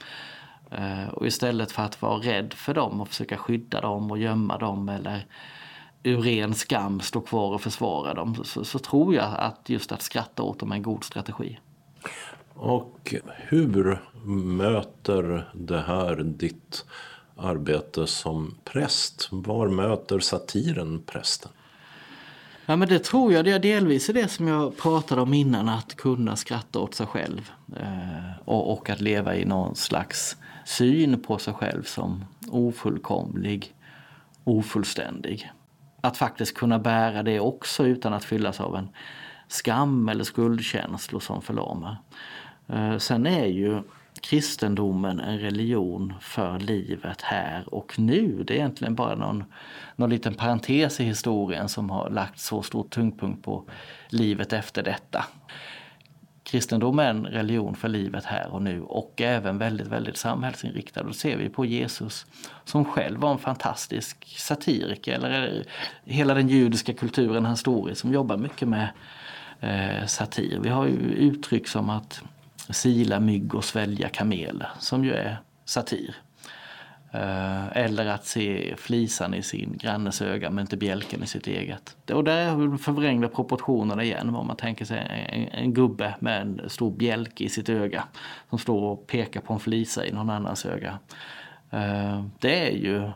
[0.70, 4.58] Eh, och istället för att vara rädd för dem och försöka skydda dem och gömma
[4.58, 5.26] dem eller
[6.02, 10.02] ur ren skam stå kvar och försvara dem så, så tror jag att just att
[10.02, 11.58] skratta åt dem är en god strategi.
[12.54, 13.98] Och hur
[14.56, 16.84] möter det här ditt
[17.36, 19.28] arbete som präst?
[19.32, 21.52] Var möter satiren prästen?
[22.68, 25.96] Ja men det tror jag, det är delvis det som jag pratade om innan, att
[25.96, 27.50] kunna skratta åt sig själv.
[27.76, 33.74] Eh, och, att leva i någon slags syn på sig själv som ofullkomlig,
[34.44, 35.50] ofullständig.
[36.00, 38.88] Att faktiskt kunna bära det också utan att fyllas av en
[39.48, 41.96] skam eller skuldkänslor som förlamar.
[42.68, 43.82] Eh, sen är ju
[44.20, 48.44] kristendomen en religion för livet här och nu.
[48.46, 49.44] Det är egentligen bara någon,
[49.96, 53.64] någon liten parentes i historien som har lagt så stor tyngdpunkt på
[54.08, 55.24] livet efter detta.
[56.42, 61.02] Kristendom är en religion för livet här och nu och även väldigt, väldigt samhällsinriktad.
[61.02, 62.26] Då ser vi på Jesus
[62.64, 65.64] som själv var en fantastisk satiriker, eller
[66.04, 68.88] hela den judiska kulturen han står i som jobbar mycket med
[69.60, 70.58] eh, satir.
[70.62, 72.22] Vi har ju uttryck som att
[72.70, 76.16] sila mygg och svälja kameler som ju är satir.
[77.16, 81.96] Eh, eller att se flisan i sin grannes öga men inte bjälken i sitt eget.
[82.12, 84.34] Och där är förvrängda proportionerna igen.
[84.34, 88.04] Om man tänker sig en, en, gubbe med en stor bjälke i sitt öga
[88.50, 90.98] som står och pekar på en flisa i någon annans öga.
[91.70, 93.10] Eh, det är ju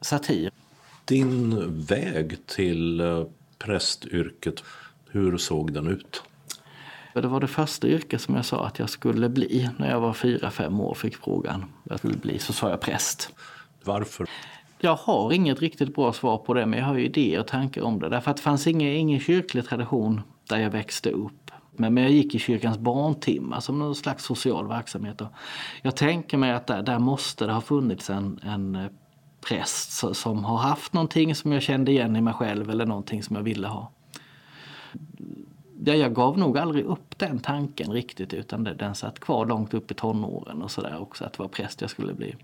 [0.00, 0.50] satir.
[1.04, 3.24] Din väg till eh,
[3.58, 4.64] prästyrket,
[5.10, 6.22] hur såg den ut?
[7.20, 10.12] Det var det första yrke som jag sa att jag skulle bli när jag var
[10.12, 11.64] fyra, fem år fick frågan.
[11.84, 13.34] Jag skulle bli, så sa jag präst.
[13.84, 14.26] Varför?
[14.78, 18.00] Jag har inget riktigt bra svar på det, men jag har idéer och tankar om
[18.00, 18.08] det.
[18.08, 21.50] Därför att det fanns ingen, ingen kyrklig tradition där jag växte upp.
[21.72, 25.20] Men, men jag gick i kyrkans barntimmar som någon slags social verksamhet.
[25.20, 25.28] Och
[25.82, 28.86] jag tänker mig att där, där måste det ha funnits en, en eh,
[29.40, 33.36] präst som har haft någonting som jag kände igen i mig själv eller någonting som
[33.36, 33.92] jag ville ha
[35.84, 39.94] jag gav nog aldrig upp den tanken riktigt utan den satt kvar långt upp i
[39.94, 42.36] tonåren och sådär också att det var präst jag skulle bli.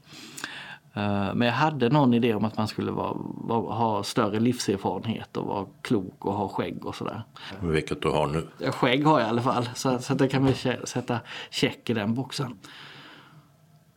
[0.95, 5.47] Eh, men jag hade någon idé om att man skulle vara, ha större livserfarenhet och
[5.47, 7.23] vara klok och ha skägg och sådär.
[7.61, 8.71] Vilket du har nu?
[8.71, 10.55] Skägg har jag i alla fall, så, så det kan vi
[10.85, 11.21] sätta
[11.51, 12.59] check i den boxen.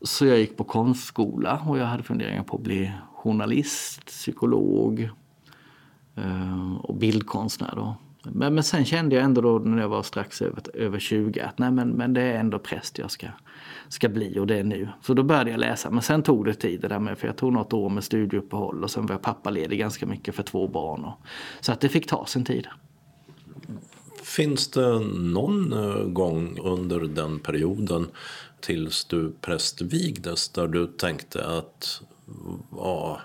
[0.02, 5.10] Så jag gick på konstskola och jag hade funderingar på att bli journalist, psykolog
[6.16, 7.74] eh, och bildkonstnär.
[7.76, 7.96] Då.
[8.34, 11.60] Men, men sen kände jag ändå då när jag var strax över, över 20 att
[11.60, 13.28] nej men, men det är ändå präst jag ska,
[13.90, 14.90] ska bli och det är nu.
[15.02, 15.90] Så då började jag läsa.
[15.90, 18.84] Men sen tog det tid det där med, för jag tog något år med studieuppehåll
[18.84, 21.06] och sen var jag pappaledig ganska mycket för två barn.
[21.06, 21.22] Och,
[21.62, 22.68] så att det fick ta sin tid.
[24.24, 28.08] Finns det någon eh, gång under den perioden
[28.60, 32.02] tills du prästvigdes där du tänkte att
[32.70, 33.18] vad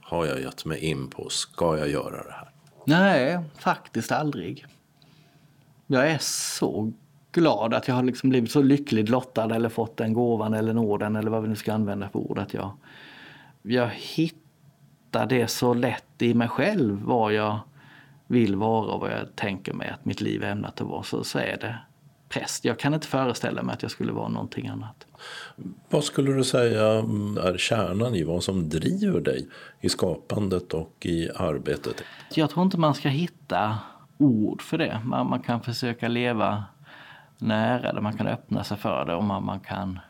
[0.00, 1.28] har jag gett mig in på?
[1.28, 2.49] Ska jag göra det här?
[2.90, 4.66] Nej, faktiskt aldrig.
[5.86, 6.92] Jag är så
[7.32, 11.16] glad att jag har liksom blivit så lyckligt lottad eller fått den gåvan eller nåden
[11.16, 12.38] eller vad vi nu ska använda för ord.
[12.38, 12.72] Att jag,
[13.62, 17.58] jag hittar det så lätt i mig själv vad jag
[18.26, 21.02] vill vara och vad jag tänker mig att mitt liv är ämnat att vara.
[21.02, 21.78] Så, så är det
[22.30, 22.64] präst.
[22.64, 25.06] Jag kan inte föreställa mig att jag skulle vara någonting annat.
[25.88, 26.86] Vad skulle du säga
[27.44, 29.48] är kärnan i vad som driver dig
[29.80, 32.02] i skapandet och i arbetet?
[32.34, 33.78] Jag tror inte man ska hitta
[34.18, 35.00] ord för det.
[35.04, 36.64] Man, man kan försöka leva
[37.38, 40.00] nära det, man kan öppna sig för det och man, man kan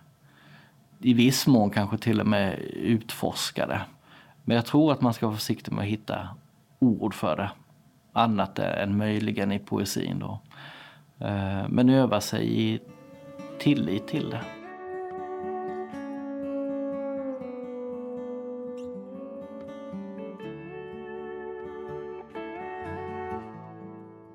[0.99, 3.81] i viss mån kanske till och med utforska det.
[4.45, 6.29] Men jag tror att man ska vara försiktig med att hitta
[6.79, 7.51] ord för det.
[8.13, 10.41] Annat än möjligen i poesin då.
[11.21, 12.81] Eh, men öva sig i
[13.59, 14.41] tillit till det.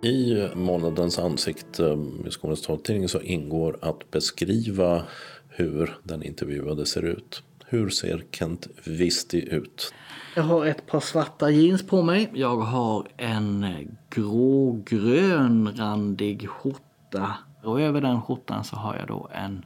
[0.07, 5.03] I månadens ansikte eh, i Skånes taltidning så ingår att beskriva
[5.49, 7.43] hur den intervjuade ser ut.
[7.65, 9.93] Hur ser Kent Visti ut?
[10.37, 12.31] Jag har ett par svarta jeans på mig.
[12.33, 17.35] Jag har en eh, grågrön randig skjorta.
[17.63, 19.65] Och över den skjortan så har jag då en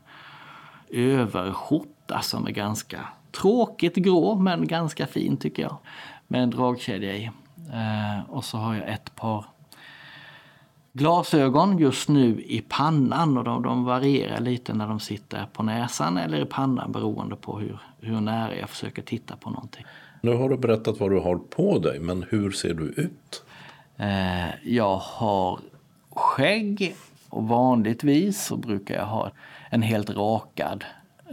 [0.89, 5.77] överskjorta som är ganska tråkigt grå men ganska fin tycker jag.
[6.27, 7.25] Med en dragkedja i.
[7.73, 9.45] Eh, och så har jag ett par
[10.93, 16.17] glasögon just nu i pannan och de, de, varierar lite när de sitter på näsan
[16.17, 19.85] eller i pannan beroende på hur, hur nära jag försöker titta på någonting.
[20.21, 23.43] Nu har du berättat vad du har på dig, men hur ser du ut?
[23.97, 25.59] Eh, jag har
[26.09, 26.95] skägg
[27.29, 29.31] och vanligtvis så brukar jag ha
[29.69, 30.85] en helt rakad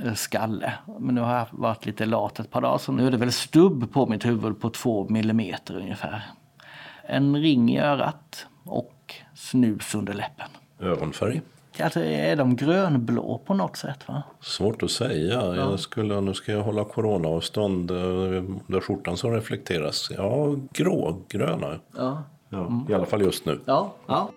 [0.05, 0.73] eh, skalle.
[0.99, 3.33] Men nu har jag varit lite lat ett par dagar så nu är det väl
[3.33, 6.23] stubb på mitt huvud på två millimeter ungefär.
[7.03, 10.49] En ring i örat och snus under läppen.
[10.81, 11.41] Ögonfärg?
[11.81, 14.09] Alltså, är de grönblå på något sätt?
[14.09, 14.23] Va?
[14.41, 15.35] Svårt att säga.
[15.35, 15.57] Ja.
[15.57, 17.91] Jag skulle, nu ska jag hålla coronaavstånd.
[17.91, 17.97] Eh,
[18.67, 20.11] där skjortan som reflekteras.
[20.17, 21.81] Ja, grågröna.
[21.97, 22.23] Ja.
[22.49, 22.87] ja mm.
[22.89, 23.61] I alla fall just nu.
[23.65, 24.31] Ja, ja.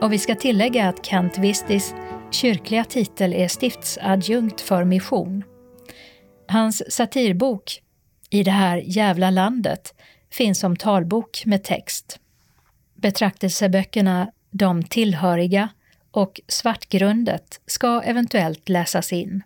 [0.00, 1.94] Och vi ska tillägga att Kent Vistis
[2.30, 5.44] kyrkliga titel är stiftsadjunkt för mission.
[6.48, 7.80] Hans satirbok
[8.34, 9.94] i det här jävla landet
[10.30, 12.18] finns som talbok med text.
[12.94, 15.68] Betraktelseböckerna De tillhöriga
[16.10, 19.42] och Svartgrundet ska eventuellt läsas in.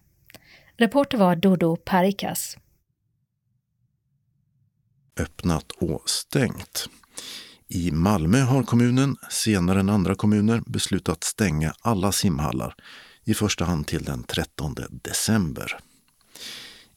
[0.77, 2.57] Reporter var Dodo Parikas.
[5.21, 6.89] Öppnat och stängt.
[7.69, 12.75] I Malmö har kommunen, senare än andra kommuner, beslutat stänga alla simhallar,
[13.25, 15.79] i första hand till den 13 december.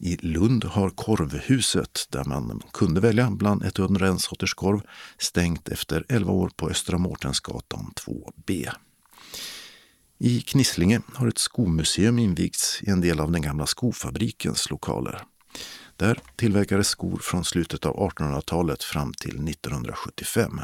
[0.03, 4.81] I Lund har Korvhuset, där man kunde välja bland 101 sorters korv,
[5.17, 8.69] stängt efter 11 år på Östra Mårtensgatan 2B.
[10.17, 15.21] I Knislinge har ett skomuseum invigts i en del av den gamla skofabrikens lokaler.
[15.95, 20.59] Där tillverkades skor från slutet av 1800-talet fram till 1975.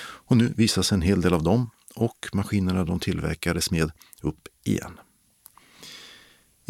[0.00, 3.90] Och nu visas en hel del av dem och maskinerna de tillverkades med
[4.22, 4.98] upp igen.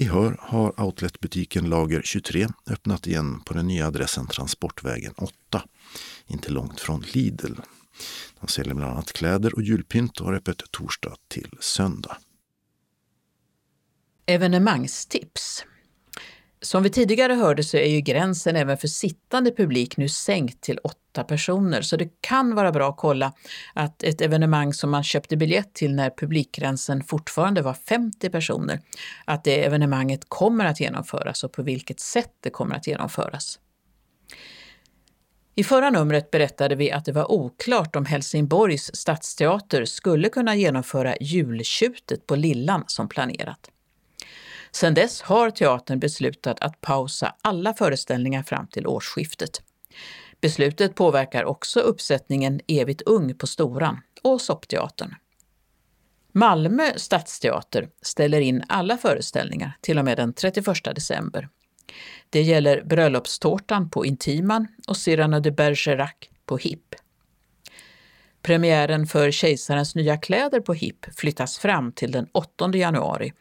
[0.01, 5.63] I Hör har outletbutiken Lager 23 öppnat igen på den nya adressen Transportvägen 8,
[6.27, 7.55] inte långt från Lidl.
[8.41, 12.17] De säljer bland annat kläder och julpynt och har öppet torsdag till söndag.
[14.27, 15.65] Evenemangstips.
[16.61, 20.79] Som vi tidigare hörde så är ju gränsen även för sittande publik nu sänkt till
[20.79, 23.33] åtta personer, så det kan vara bra att kolla
[23.75, 28.81] att ett evenemang som man köpte biljett till när publikgränsen fortfarande var 50 personer,
[29.25, 33.59] att det evenemanget kommer att genomföras och på vilket sätt det kommer att genomföras.
[35.55, 41.17] I förra numret berättade vi att det var oklart om Helsingborgs stadsteater skulle kunna genomföra
[41.21, 43.71] jultjutet på Lillan som planerat.
[44.71, 49.63] Sedan dess har teatern beslutat att pausa alla föreställningar fram till årsskiftet.
[50.41, 55.15] Beslutet påverkar också uppsättningen Evigt ung på Storan och Soppteatern.
[56.33, 61.49] Malmö stadsteater ställer in alla föreställningar till och med den 31 december.
[62.31, 66.13] Det gäller Bröllopstårtan på Intiman och Cyrano de Bergerac
[66.47, 66.95] på Hipp.
[68.43, 73.33] Premiären för Kejsarens nya kläder på HIP flyttas fram till den 8 januari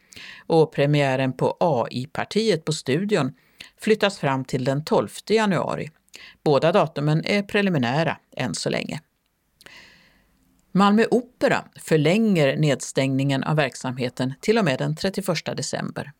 [0.46, 3.32] och premiären på AI-partiet på Studion
[3.80, 5.90] flyttas fram till den 12 januari.
[6.44, 9.00] Båda datumen är preliminära än så länge.
[10.72, 15.26] Malmö Opera förlänger nedstängningen av verksamheten till och med den 31
[15.56, 16.12] december.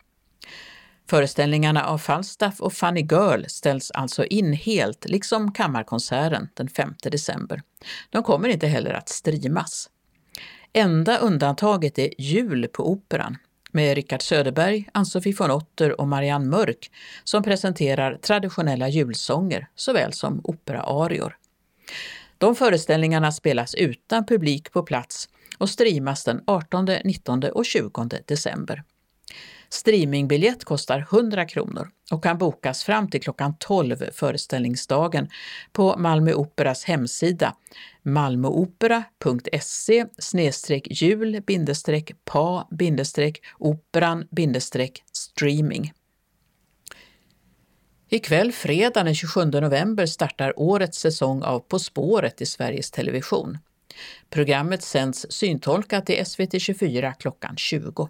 [1.11, 7.63] Föreställningarna av Falstaff och Funny Girl ställs alltså in helt, liksom Kammarkonserten den 5 december.
[8.11, 9.91] De kommer inte heller att streamas.
[10.73, 13.37] Enda undantaget är Jul på Operan
[13.73, 16.91] med Richard Söderberg, Ann-Sofie von Otter och Marianne Mörk
[17.25, 21.37] som presenterar traditionella julsånger såväl som operaarior.
[22.39, 25.29] De föreställningarna spelas utan publik på plats
[25.59, 28.83] och streamas den 18, 19 och 20 december.
[29.71, 35.29] Streamingbiljett kostar 100 kronor och kan bokas fram till klockan 12 föreställningsdagen
[35.73, 37.55] på Malmö Operas hemsida
[38.03, 40.07] malmoopera.se
[40.91, 41.43] jul
[42.25, 42.69] pa
[43.59, 44.29] operan
[45.13, 45.93] streaming.
[48.11, 53.59] Ikväll fredag den 27 november startar årets säsong av På spåret i Sveriges Television.
[54.31, 58.09] Programmet sänds syntolkat i SVT 24 klockan 20.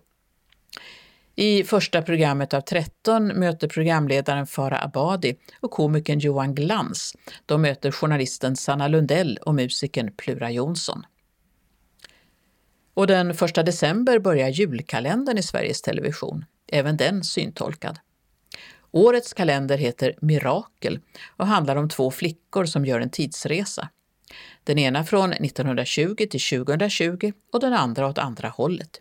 [1.41, 7.17] I första programmet av 13 möter programledaren Farah Abadi och komikern Johan Glans.
[7.47, 11.07] De möter journalisten Sanna Lundell och musikern Plura Jonsson.
[12.95, 17.99] Och den 1 december börjar julkalendern i Sveriges Television, även den syntolkad.
[18.91, 21.01] Årets kalender heter Mirakel
[21.37, 23.89] och handlar om två flickor som gör en tidsresa.
[24.65, 29.01] Den ena från 1920 till 2020 och den andra åt andra hållet.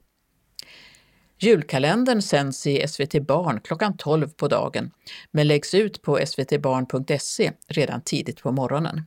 [1.40, 4.92] Julkalendern sänds i SVT Barn klockan 12 på dagen,
[5.32, 9.02] men läggs ut på svtbarn.se redan tidigt på morgonen.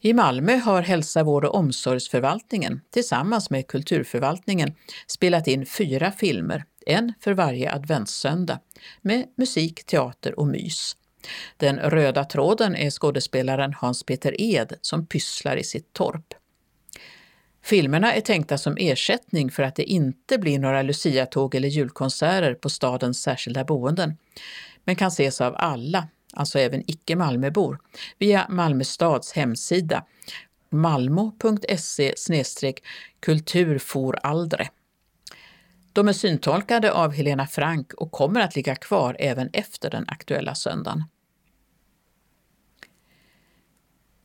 [0.00, 4.74] I Malmö har Hälsa, vård och omsorgsförvaltningen tillsammans med Kulturförvaltningen
[5.06, 8.60] spelat in fyra filmer, en för varje adventssöndag,
[9.02, 10.96] med musik, teater och mys.
[11.56, 16.34] Den röda tråden är skådespelaren Hans-Peter Ed som pysslar i sitt torp.
[17.64, 22.70] Filmerna är tänkta som ersättning för att det inte blir några luciatåg eller julkonserter på
[22.70, 24.16] stadens särskilda boenden,
[24.84, 27.78] men kan ses av alla, alltså även icke Malmöbor,
[28.18, 30.04] via Malmö stads hemsida
[30.70, 32.14] malmo.se
[33.20, 34.68] kulturforaldre.
[35.92, 40.54] De är syntolkade av Helena Frank och kommer att ligga kvar även efter den aktuella
[40.54, 41.04] söndagen.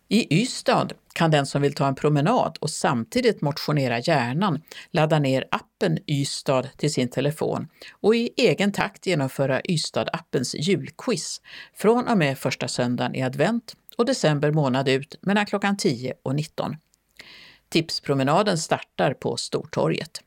[0.07, 4.61] I Ystad kan den som vill ta en promenad och samtidigt motionera hjärnan
[4.91, 11.41] ladda ner appen Ystad till sin telefon och i egen takt genomföra Ystad-appens julquiz
[11.73, 16.35] från och med första söndagen i advent och december månad ut mellan klockan 10 och
[16.35, 16.75] 19.
[17.69, 20.21] Tipspromenaden startar på Stortorget.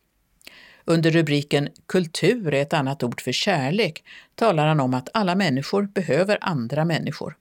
[0.86, 4.04] Under rubriken Kultur är ett annat ord för kärlek
[4.36, 7.36] talar han om att alla människor behöver andra människor.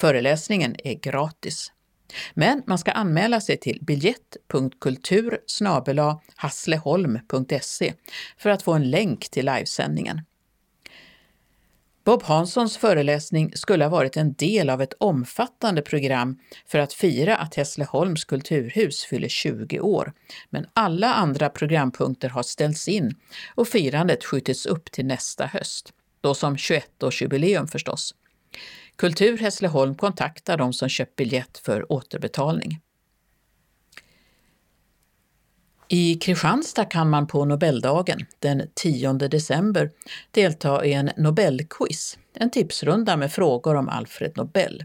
[0.00, 1.72] Föreläsningen är gratis.
[2.34, 5.38] Men man ska anmäla sig till biljett.kultur
[6.36, 7.94] hassleholm.se
[8.38, 10.20] för att få en länk till livesändningen.
[12.04, 17.36] Bob Hanssons föreläsning skulle ha varit en del av ett omfattande program för att fira
[17.36, 20.12] att Hässleholms kulturhus fyller 20 år,
[20.50, 23.14] men alla andra programpunkter har ställts in
[23.54, 25.92] och firandet skjutits upp till nästa höst.
[26.20, 28.14] Då som 21-årsjubileum förstås.
[28.96, 32.80] Kultur Hässleholm kontaktar de som köpt biljett för återbetalning.
[35.94, 39.90] I Kristianstad kan man på Nobeldagen den 10 december
[40.30, 44.84] delta i en Nobelquiz, en tipsrunda med frågor om Alfred Nobel.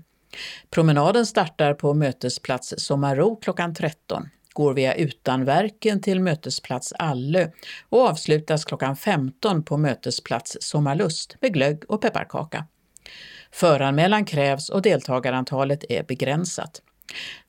[0.70, 7.50] Promenaden startar på mötesplats Sommarro klockan 13, går via Utanverken till mötesplats Allö
[7.90, 12.66] och avslutas klockan 15 på mötesplats Sommarlust med glögg och pepparkaka.
[13.52, 16.82] Föranmälan krävs och deltagarantalet är begränsat.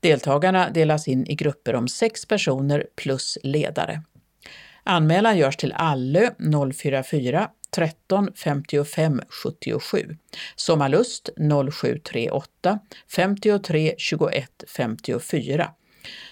[0.01, 4.03] Deltagarna delas in i grupper om sex personer plus ledare.
[4.85, 6.31] Anmälan görs till Allö
[6.75, 10.17] 044 13 55 77,
[10.57, 12.79] Sommarlust 0738
[13.09, 15.71] 53 21 54,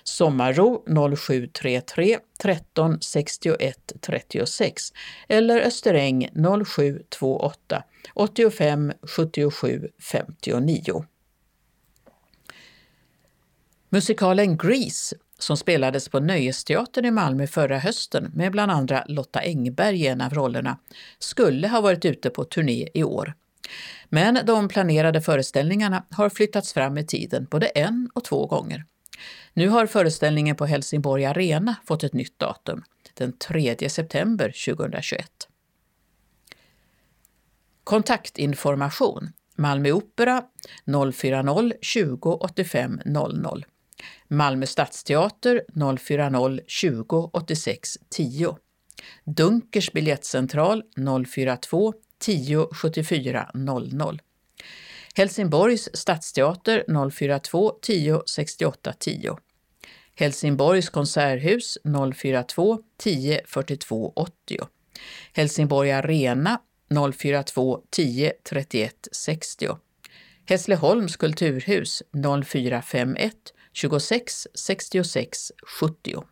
[0.05, 0.85] Sommarro
[1.17, 4.93] 0733 13 61 36
[5.29, 6.29] eller Österäng
[6.65, 11.05] 0728 85 77 59.
[13.89, 20.01] Musikalen Grease, som spelades på Nöjesteatern i Malmö förra hösten med bland andra Lotta Engberg
[20.01, 20.79] i en av rollerna,
[21.19, 23.35] skulle ha varit ute på turné i år.
[24.09, 28.85] Men de planerade föreställningarna har flyttats fram i tiden både en och två gånger.
[29.55, 32.83] Nu har föreställningen på Helsingborg Arena fått ett nytt datum,
[33.15, 35.31] den 3 september 2021.
[37.85, 40.43] Kontaktinformation Malmö Opera
[41.13, 43.65] 040 20 85 00
[44.29, 48.55] Malmö Stadsteater 040 20 86 10.
[49.25, 54.21] Dunkers biljettcentral 042 10 74 00.
[55.17, 59.37] Helsingborgs stadsteater 042 10 68 10.
[60.19, 64.69] Helsingborgs konserthus 042 10 42 80.
[65.33, 66.59] Helsingborg Arena
[66.91, 69.79] 042 10 31 60.
[70.49, 73.33] Hässleholms kulturhus 0451
[73.77, 76.25] 26 66 70.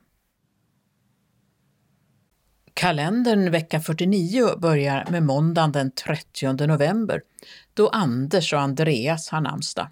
[2.75, 7.23] Kalendern vecka 49 börjar med måndagen den 30 november
[7.75, 9.89] då Anders och Andreas har namnsdag.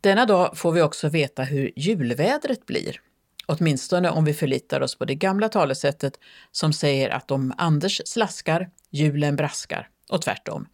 [0.00, 3.00] Denna dag får vi också veta hur julvädret blir.
[3.46, 6.18] Åtminstone om vi förlitar oss på det gamla talesättet
[6.52, 10.66] som säger att om Anders slaskar, julen braskar och tvärtom.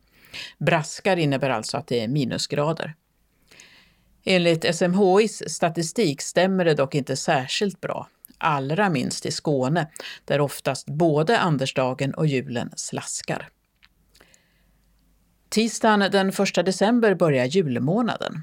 [0.58, 2.94] Braskar innebär alltså att det är minusgrader.
[4.24, 8.08] Enligt SMHIs statistik stämmer det dock inte särskilt bra,
[8.38, 9.90] allra minst i Skåne,
[10.24, 13.48] där oftast både Andersdagen och julen slaskar.
[15.48, 18.42] Tisdagen den 1 december börjar julmånaden.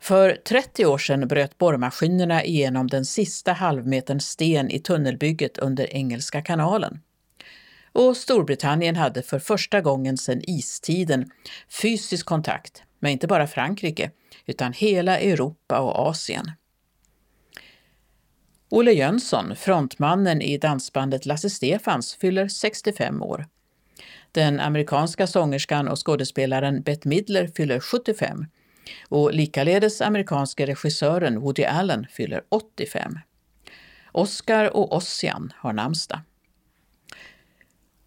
[0.00, 6.42] För 30 år sedan bröt borrmaskinerna igenom den sista halvmetern sten i tunnelbygget under Engelska
[6.42, 7.00] kanalen.
[7.92, 11.30] Och Storbritannien hade för första gången sedan istiden
[11.68, 14.10] fysisk kontakt med inte bara Frankrike,
[14.46, 16.52] utan hela Europa och Asien.
[18.68, 23.46] Olle Jönsson, frontmannen i dansbandet Lasse Stefans, fyller 65 år.
[24.32, 28.46] Den amerikanska sångerskan och skådespelaren Bette Midler fyller 75
[29.08, 33.18] och likaledes amerikanske regissören Woody Allen fyller 85.
[34.12, 36.20] Oscar och Ossian har namnsdag.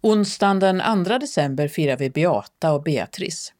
[0.00, 3.52] Onsdagen den 2 december firar vi Beata och Beatrice.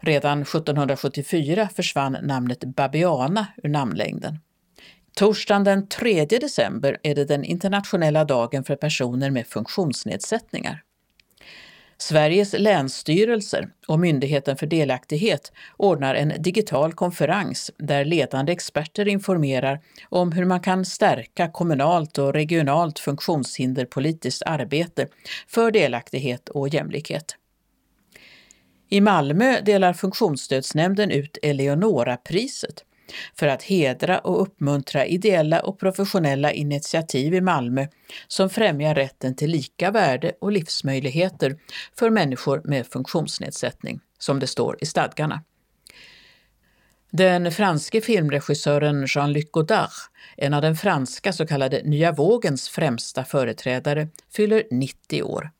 [0.00, 4.38] Redan 1774 försvann namnet Babiana ur namnlängden.
[5.16, 10.82] Torsdagen den 3 december är det den internationella dagen för personer med funktionsnedsättningar.
[11.98, 20.32] Sveriges länsstyrelser och Myndigheten för delaktighet ordnar en digital konferens där ledande experter informerar om
[20.32, 25.06] hur man kan stärka kommunalt och regionalt funktionshinderpolitiskt arbete
[25.48, 27.36] för delaktighet och jämlikhet.
[28.92, 32.84] I Malmö delar Funktionsstödsnämnden ut Eleonora-priset
[33.34, 37.86] för att hedra och uppmuntra ideella och professionella initiativ i Malmö
[38.28, 41.56] som främjar rätten till lika värde och livsmöjligheter
[41.98, 45.42] för människor med funktionsnedsättning, som det står i stadgarna.
[47.10, 49.90] Den franske filmregissören Jean-Luc Godard,
[50.36, 55.50] en av den franska så kallade nya vågens främsta företrädare, fyller 90 år.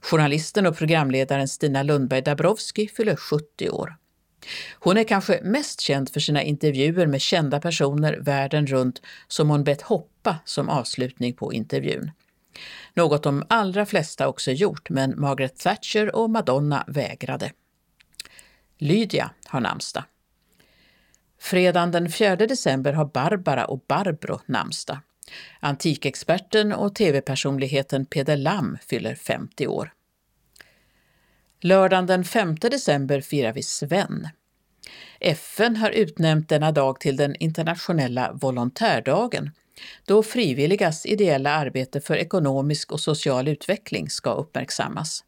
[0.00, 3.96] Journalisten och programledaren Stina Lundberg Dabrowski fyller 70 år.
[4.78, 9.64] Hon är kanske mest känd för sina intervjuer med kända personer världen runt som hon
[9.64, 12.10] bett hoppa som avslutning på intervjun.
[12.94, 17.52] Något de allra flesta också gjort, men Margaret Thatcher och Madonna vägrade.
[18.78, 20.04] Lydia har namnsdag.
[21.40, 24.98] Fredagen den 4 december har Barbara och Barbro namnsdag.
[25.60, 29.92] Antikexperten och tv-personligheten Peder Lam fyller 50 år.
[31.60, 34.28] Lördagen den 5 december firar vi Sven.
[35.20, 39.50] FN har utnämnt denna dag till den internationella volontärdagen,
[40.04, 45.24] då frivilligas ideella arbete för ekonomisk och social utveckling ska uppmärksammas.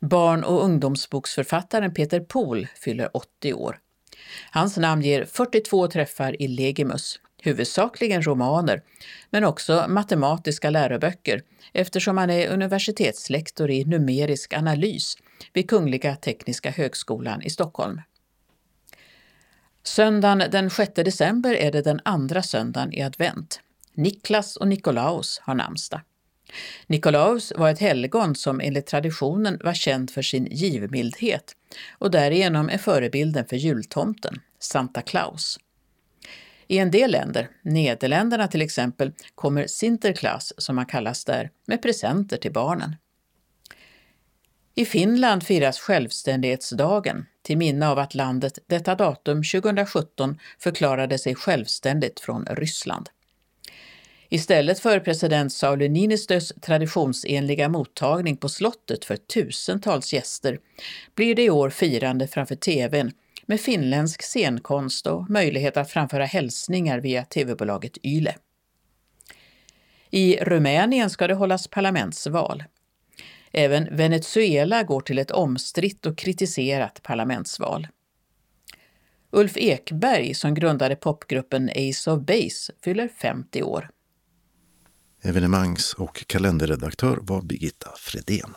[0.00, 3.78] Barn och ungdomsboksförfattaren Peter Pohl fyller 80 år.
[4.50, 8.82] Hans namn ger 42 träffar i Legimus, huvudsakligen romaner,
[9.30, 11.42] men också matematiska läroböcker
[11.72, 15.16] eftersom han är universitetslektor i numerisk analys
[15.52, 18.00] vid Kungliga Tekniska högskolan i Stockholm.
[19.82, 23.60] Söndagen den 6 december är det den andra söndagen i advent.
[23.94, 26.00] Niklas och Nikolaus har namnsdag.
[26.86, 31.56] Nikolaus var ett helgon som enligt traditionen var känd för sin givmildhet
[31.98, 35.58] och därigenom är förebilden för jultomten, Santa Claus.
[36.68, 42.36] I en del länder, Nederländerna till exempel, kommer Sinterklaas, som han kallas där, med presenter
[42.36, 42.96] till barnen.
[44.74, 52.20] I Finland firas självständighetsdagen till minne av att landet detta datum 2017 förklarade sig självständigt
[52.20, 53.08] från Ryssland.
[54.28, 60.58] Istället för president Sauli Niinistös traditionsenliga mottagning på slottet för tusentals gäster
[61.14, 63.12] blir det i år firande framför tvn
[63.46, 68.34] med finländsk scenkonst och möjlighet att framföra hälsningar via tv-bolaget Yle.
[70.10, 72.64] I Rumänien ska det hållas parlamentsval.
[73.52, 77.88] Även Venezuela går till ett omstritt och kritiserat parlamentsval.
[79.30, 83.90] Ulf Ekberg, som grundade popgruppen Ace of Base, fyller 50 år.
[85.22, 88.54] Evenemangs och kalenderredaktör var Birgitta Fredén.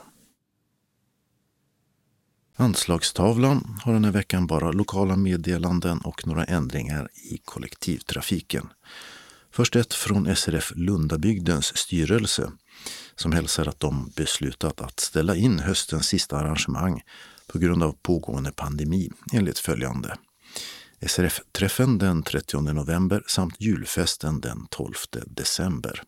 [2.61, 8.69] Anslagstavlan har den här veckan bara lokala meddelanden och några ändringar i kollektivtrafiken.
[9.51, 12.51] Först ett från SRF Lundabygdens styrelse
[13.15, 17.01] som hälsar att de beslutat att ställa in höstens sista arrangemang
[17.47, 20.17] på grund av pågående pandemi enligt följande.
[21.01, 24.93] SRF-träffen den 30 november samt julfesten den 12
[25.25, 26.03] december.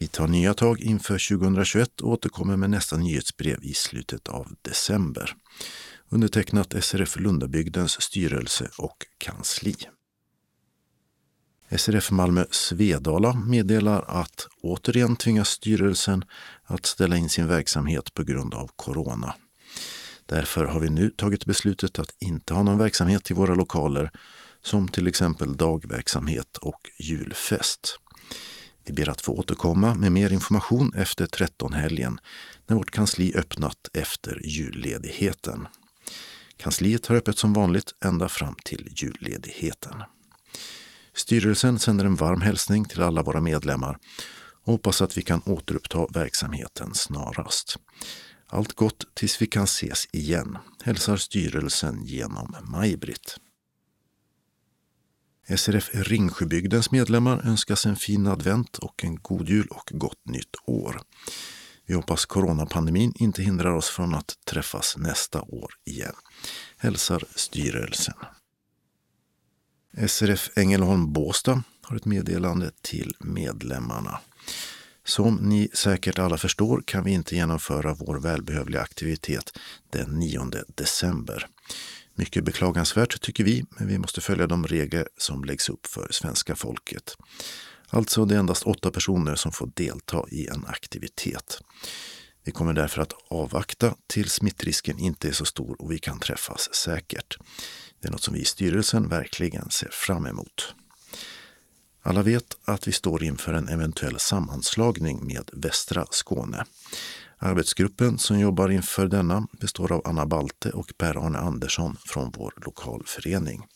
[0.00, 5.34] Vi tar nya tag inför 2021 och återkommer med nästa nyhetsbrev i slutet av december.
[6.08, 9.76] Undertecknat SRF Lundabygdens styrelse och kansli.
[11.76, 16.24] SRF Malmö Svedala meddelar att återigen tvingas styrelsen
[16.64, 19.34] att ställa in sin verksamhet på grund av corona.
[20.26, 24.10] Därför har vi nu tagit beslutet att inte ha någon verksamhet i våra lokaler
[24.62, 27.98] som till exempel dagverksamhet och julfest.
[28.88, 32.18] Vi ber att få återkomma med mer information efter 13-helgen
[32.66, 35.66] när vårt kansli öppnat efter julledigheten.
[36.56, 40.02] Kansliet har öppet som vanligt ända fram till julledigheten.
[41.14, 43.98] Styrelsen sänder en varm hälsning till alla våra medlemmar
[44.64, 47.76] och hoppas att vi kan återuppta verksamheten snarast.
[48.46, 53.36] Allt gott tills vi kan ses igen, hälsar styrelsen genom Maj-Britt.
[55.56, 61.00] SRF Ringsjöbygdens medlemmar önskas en fin advent och en god jul och gott nytt år.
[61.86, 66.14] Vi hoppas coronapandemin inte hindrar oss från att träffas nästa år igen.
[66.76, 68.14] Hälsar styrelsen.
[70.08, 74.20] SRF Ängelholm Båstad har ett meddelande till medlemmarna.
[75.04, 79.58] Som ni säkert alla förstår kan vi inte genomföra vår välbehövliga aktivitet
[79.90, 81.46] den 9 december.
[82.18, 86.56] Mycket beklagansvärt tycker vi, men vi måste följa de regler som läggs upp för svenska
[86.56, 87.16] folket.
[87.88, 91.60] Alltså det är endast åtta personer som får delta i en aktivitet.
[92.44, 96.74] Vi kommer därför att avvakta tills smittrisken inte är så stor och vi kan träffas
[96.74, 97.38] säkert.
[98.00, 100.74] Det är något som vi i styrelsen verkligen ser fram emot.
[102.02, 106.64] Alla vet att vi står inför en eventuell sammanslagning med västra Skåne.
[107.38, 113.66] Arbetsgruppen som jobbar inför denna består av Anna Balte och Per-Arne Andersson från vår lokalförening.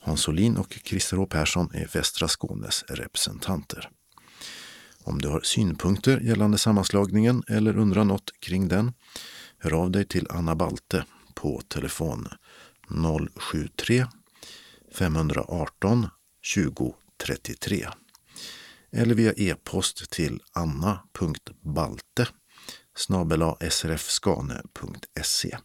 [0.00, 3.90] Hans Olin och Christer H Persson är västra Skånes representanter.
[5.04, 8.92] Om du har synpunkter gällande sammanslagningen eller undrar något kring den,
[9.58, 11.04] hör av dig till Anna Balte
[11.34, 12.28] på telefon
[13.36, 14.06] 073
[14.94, 16.08] 518
[16.42, 16.94] 20
[17.26, 17.88] 33
[18.92, 22.28] eller via e-post till anna.balte
[23.70, 25.58] srfskane.se.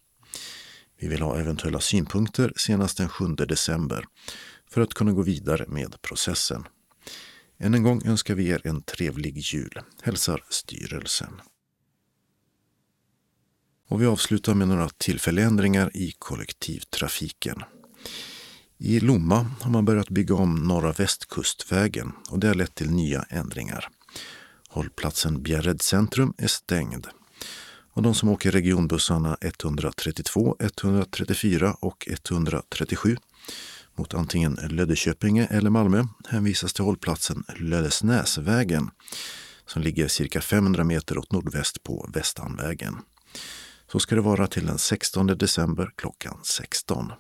[1.00, 4.06] Vi vill ha eventuella synpunkter senast den 7 december
[4.70, 6.68] för att kunna gå vidare med processen.
[7.58, 11.42] Än en gång önskar vi er en trevlig jul, hälsar styrelsen.
[13.88, 17.64] Och vi avslutar med några tillfälliga ändringar i kollektivtrafiken.
[18.78, 23.26] I Lomma har man börjat bygga om Norra Västkustvägen och det har lett till nya
[23.30, 23.90] ändringar.
[24.70, 27.08] Hållplatsen Bjärred centrum är stängd
[28.00, 33.18] och de som åker regionbussarna 132, 134 och 137
[33.98, 38.90] mot antingen Löddeköpinge eller Malmö hänvisas till hållplatsen Lödesnäsvägen
[39.66, 42.96] som ligger cirka 500 meter åt nordväst på Västanvägen.
[43.92, 47.12] Så ska det vara till den 16 december klockan 16.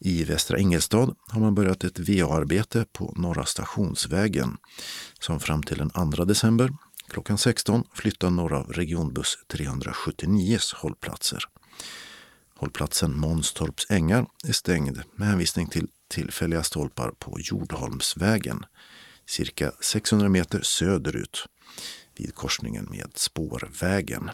[0.00, 4.56] I Västra Ingelstad har man börjat ett VA-arbete på Norra Stationsvägen
[5.20, 6.72] som fram till den 2 december
[7.10, 11.44] klockan 16 flyttar några av regionbuss 379s hållplatser.
[12.56, 18.64] Hållplatsen Månstorps ängar är stängd med hänvisning till tillfälliga stolpar på Jordholmsvägen
[19.26, 21.46] cirka 600 meter söderut
[22.16, 24.30] vid korsningen med Spårvägen.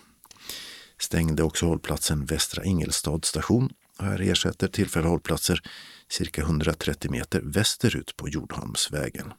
[0.98, 5.60] Stängde också hållplatsen Västra Ingelstad station och här ersätter tillfälliga hållplatser
[6.08, 9.32] cirka 130 meter västerut på Jordholmsvägen.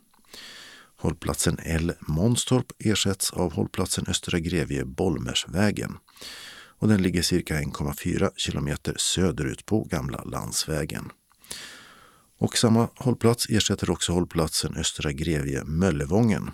[1.00, 5.98] Hållplatsen L Månstorp ersätts av hållplatsen Östra Grevie Bollmersvägen
[6.80, 11.12] och den ligger cirka 1,4 kilometer söderut på Gamla landsvägen.
[12.38, 16.52] Och samma hållplats ersätter också hållplatsen Östra Grevie Möllevången.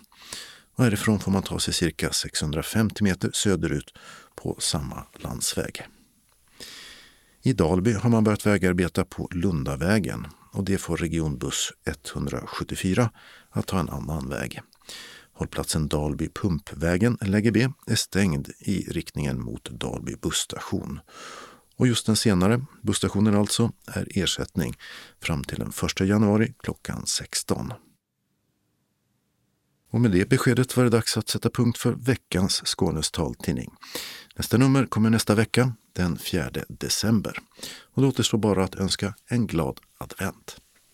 [0.76, 3.94] Och härifrån får man ta sig cirka 650 meter söderut
[4.36, 5.82] på samma landsväg.
[7.42, 13.10] I Dalby har man börjat vägarbeta på Lundavägen och det får regionbuss 174
[13.54, 14.62] att ta en annan väg.
[15.34, 21.00] Hållplatsen Dalby Pumpvägen, läge B, är stängd i riktningen mot Dalby busstation.
[21.76, 24.78] Och just den senare, busstationen alltså, är ersättning
[25.22, 27.74] fram till den 1 januari klockan 16.
[29.92, 33.74] Och med det beskedet var det dags att sätta punkt för veckans Skånes taltidning.
[34.36, 37.38] Nästa nummer kommer nästa vecka, den 4 december.
[37.82, 40.58] Och det återstår bara att önska en glad advent.